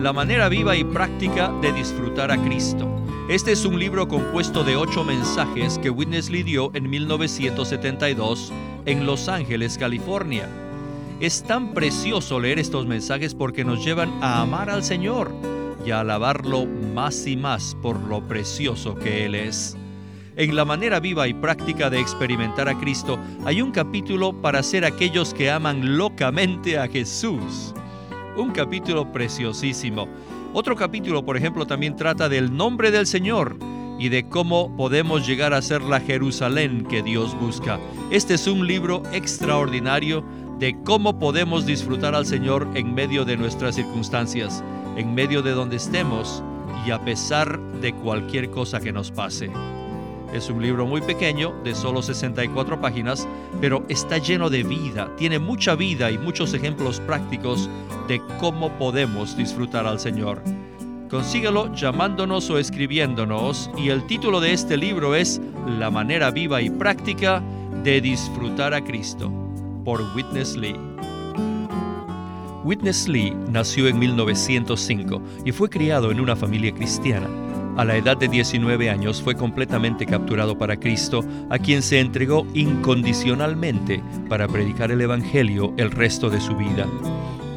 La 0.00 0.14
manera 0.14 0.48
viva 0.48 0.74
y 0.76 0.82
práctica 0.82 1.52
de 1.60 1.74
disfrutar 1.74 2.30
a 2.30 2.42
Cristo. 2.42 2.88
Este 3.28 3.52
es 3.52 3.66
un 3.66 3.78
libro 3.78 4.08
compuesto 4.08 4.64
de 4.64 4.74
ocho 4.74 5.04
mensajes 5.04 5.78
que 5.78 5.90
Witness 5.90 6.30
Lee 6.30 6.42
dio 6.42 6.70
en 6.72 6.88
1972 6.88 8.50
en 8.86 9.04
Los 9.04 9.28
Ángeles, 9.28 9.76
California. 9.76 10.48
Es 11.20 11.42
tan 11.42 11.74
precioso 11.74 12.40
leer 12.40 12.58
estos 12.58 12.86
mensajes 12.86 13.34
porque 13.34 13.62
nos 13.62 13.84
llevan 13.84 14.10
a 14.22 14.40
amar 14.40 14.70
al 14.70 14.82
Señor 14.82 15.30
y 15.84 15.90
a 15.90 16.00
alabarlo 16.00 16.64
más 16.94 17.26
y 17.26 17.36
más 17.36 17.76
por 17.82 18.00
lo 18.00 18.26
precioso 18.26 18.94
que 18.94 19.26
Él 19.26 19.34
es. 19.34 19.76
En 20.34 20.56
la 20.56 20.64
manera 20.64 20.98
viva 20.98 21.28
y 21.28 21.34
práctica 21.34 21.90
de 21.90 22.00
experimentar 22.00 22.70
a 22.70 22.78
Cristo 22.78 23.18
hay 23.44 23.60
un 23.60 23.70
capítulo 23.70 24.32
para 24.32 24.62
ser 24.62 24.86
aquellos 24.86 25.34
que 25.34 25.50
aman 25.50 25.98
locamente 25.98 26.78
a 26.78 26.88
Jesús. 26.88 27.74
Un 28.40 28.50
capítulo 28.50 29.12
preciosísimo 29.12 30.08
otro 30.52 30.74
capítulo, 30.74 31.24
por 31.24 31.36
ejemplo, 31.36 31.64
también 31.64 31.94
trata 31.94 32.28
del 32.28 32.54
nombre 32.56 32.90
del 32.90 33.06
Señor 33.06 33.56
y 34.00 34.08
de 34.08 34.28
cómo 34.28 34.74
podemos 34.76 35.24
llegar 35.26 35.54
a 35.54 35.62
ser 35.62 35.80
la 35.82 36.00
Jerusalén 36.00 36.84
que 36.88 37.02
Dios 37.02 37.38
busca. 37.38 37.78
Este 38.10 38.34
es 38.34 38.48
un 38.48 38.66
libro 38.66 39.02
extraordinario 39.12 40.24
de 40.58 40.76
cómo 40.82 41.20
podemos 41.20 41.66
disfrutar 41.66 42.16
al 42.16 42.26
Señor 42.26 42.66
en 42.74 42.94
medio 42.94 43.24
de 43.24 43.36
nuestras 43.36 43.76
circunstancias, 43.76 44.64
en 44.96 45.14
medio 45.14 45.40
de 45.42 45.52
donde 45.52 45.76
estemos 45.76 46.42
y 46.84 46.90
a 46.90 46.98
pesar 47.04 47.60
de 47.80 47.92
cualquier 47.92 48.50
cosa 48.50 48.80
que 48.80 48.92
nos 48.92 49.12
pase. 49.12 49.50
Es 50.32 50.48
un 50.48 50.62
libro 50.62 50.86
muy 50.86 51.00
pequeño, 51.00 51.52
de 51.64 51.74
solo 51.74 52.02
64 52.02 52.80
páginas, 52.80 53.26
pero 53.60 53.84
está 53.88 54.18
lleno 54.18 54.48
de 54.48 54.62
vida, 54.62 55.10
tiene 55.16 55.40
mucha 55.40 55.74
vida 55.74 56.10
y 56.10 56.18
muchos 56.18 56.54
ejemplos 56.54 57.00
prácticos 57.00 57.68
de 58.06 58.22
cómo 58.38 58.70
podemos 58.78 59.36
disfrutar 59.36 59.86
al 59.86 59.98
Señor. 59.98 60.40
Consíguelo 61.10 61.74
llamándonos 61.74 62.48
o 62.50 62.58
escribiéndonos 62.58 63.70
y 63.76 63.88
el 63.88 64.06
título 64.06 64.40
de 64.40 64.52
este 64.52 64.76
libro 64.76 65.16
es 65.16 65.40
La 65.78 65.90
manera 65.90 66.30
viva 66.30 66.62
y 66.62 66.70
práctica 66.70 67.42
de 67.82 68.00
disfrutar 68.00 68.72
a 68.72 68.84
Cristo, 68.84 69.32
por 69.84 70.00
Witness 70.14 70.56
Lee. 70.56 70.76
Witness 72.62 73.08
Lee 73.08 73.34
nació 73.48 73.88
en 73.88 73.98
1905 73.98 75.20
y 75.44 75.50
fue 75.50 75.68
criado 75.68 76.12
en 76.12 76.20
una 76.20 76.36
familia 76.36 76.72
cristiana. 76.72 77.49
A 77.80 77.84
la 77.86 77.96
edad 77.96 78.18
de 78.18 78.28
19 78.28 78.90
años 78.90 79.22
fue 79.22 79.34
completamente 79.34 80.04
capturado 80.04 80.58
para 80.58 80.76
Cristo, 80.76 81.24
a 81.48 81.58
quien 81.58 81.80
se 81.80 81.98
entregó 81.98 82.46
incondicionalmente 82.52 84.02
para 84.28 84.46
predicar 84.46 84.90
el 84.90 85.00
Evangelio 85.00 85.72
el 85.78 85.90
resto 85.90 86.28
de 86.28 86.42
su 86.42 86.54
vida. 86.56 86.86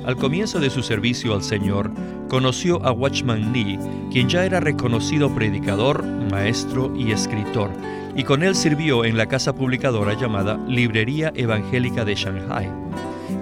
Al 0.06 0.16
comienzo 0.16 0.62
de 0.62 0.70
su 0.70 0.82
servicio 0.82 1.34
al 1.34 1.44
Señor, 1.44 1.92
conoció 2.30 2.82
a 2.86 2.94
Watchman 2.94 3.52
Nee, 3.52 3.78
quien 4.14 4.30
ya 4.30 4.46
era 4.46 4.62
reconocido 4.62 5.30
predicador, 5.36 6.06
maestro 6.32 6.96
y 6.96 7.12
escritor, 7.12 7.72
y 8.16 8.24
con 8.24 8.44
él 8.44 8.56
sirvió 8.56 9.04
en 9.04 9.18
la 9.18 9.26
casa 9.26 9.54
publicadora 9.54 10.14
llamada 10.14 10.58
Librería 10.70 11.34
Evangélica 11.36 12.06
de 12.06 12.16
Shanghai. 12.16 12.70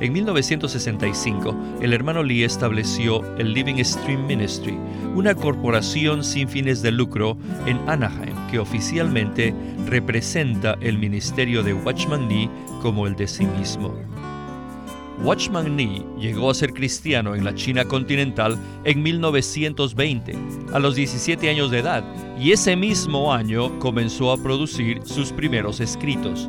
En 0.00 0.14
1965, 0.14 1.54
el 1.82 1.92
hermano 1.92 2.22
Lee 2.22 2.42
estableció 2.44 3.22
el 3.36 3.52
Living 3.52 3.84
Stream 3.84 4.26
Ministry, 4.26 4.78
una 5.14 5.34
corporación 5.34 6.24
sin 6.24 6.48
fines 6.48 6.80
de 6.80 6.90
lucro 6.90 7.36
en 7.66 7.78
Anaheim 7.86 8.34
que 8.50 8.58
oficialmente 8.58 9.54
representa 9.86 10.78
el 10.80 10.96
ministerio 10.96 11.62
de 11.62 11.74
Watchman 11.74 12.28
Nee 12.28 12.48
como 12.80 13.06
el 13.06 13.14
de 13.14 13.28
sí 13.28 13.44
mismo. 13.44 13.94
Watchman 15.22 15.76
Nee 15.76 16.02
llegó 16.18 16.48
a 16.48 16.54
ser 16.54 16.72
cristiano 16.72 17.34
en 17.34 17.44
la 17.44 17.54
China 17.54 17.84
continental 17.84 18.56
en 18.84 19.02
1920, 19.02 20.34
a 20.72 20.78
los 20.78 20.94
17 20.94 21.50
años 21.50 21.70
de 21.70 21.80
edad, 21.80 22.04
y 22.38 22.52
ese 22.52 22.74
mismo 22.74 23.34
año 23.34 23.78
comenzó 23.78 24.32
a 24.32 24.42
producir 24.42 25.02
sus 25.04 25.30
primeros 25.30 25.78
escritos. 25.80 26.48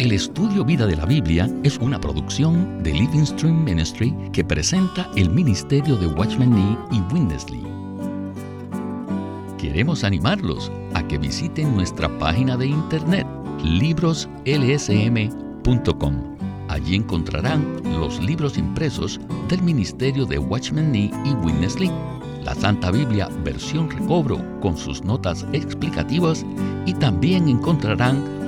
El 0.00 0.10
estudio 0.12 0.64
Vida 0.64 0.86
de 0.86 0.96
la 0.96 1.04
Biblia 1.04 1.46
es 1.62 1.76
una 1.76 2.00
producción 2.00 2.82
de 2.82 2.94
Living 2.94 3.26
Stream 3.26 3.64
Ministry 3.64 4.16
que 4.32 4.42
presenta 4.42 5.10
el 5.14 5.28
ministerio 5.28 5.94
de 5.94 6.06
Watchman 6.06 6.54
Nee 6.54 6.78
y 6.90 7.02
Winnesley. 7.12 7.62
Queremos 9.58 10.02
animarlos 10.02 10.72
a 10.94 11.06
que 11.06 11.18
visiten 11.18 11.76
nuestra 11.76 12.08
página 12.18 12.56
de 12.56 12.68
internet 12.68 13.26
libroslsm.com 13.62 16.36
Allí 16.68 16.94
encontrarán 16.94 17.82
los 18.00 18.22
libros 18.22 18.56
impresos 18.56 19.20
del 19.50 19.60
ministerio 19.60 20.24
de 20.24 20.38
Watchman 20.38 20.92
Nee 20.92 21.10
y 21.26 21.34
Witness 21.44 21.78
Lee, 21.78 21.92
la 22.42 22.54
Santa 22.54 22.90
Biblia 22.90 23.28
versión 23.44 23.90
recobro 23.90 24.40
con 24.60 24.78
sus 24.78 25.04
notas 25.04 25.46
explicativas 25.52 26.46
y 26.86 26.94
también 26.94 27.50
encontrarán 27.50 28.39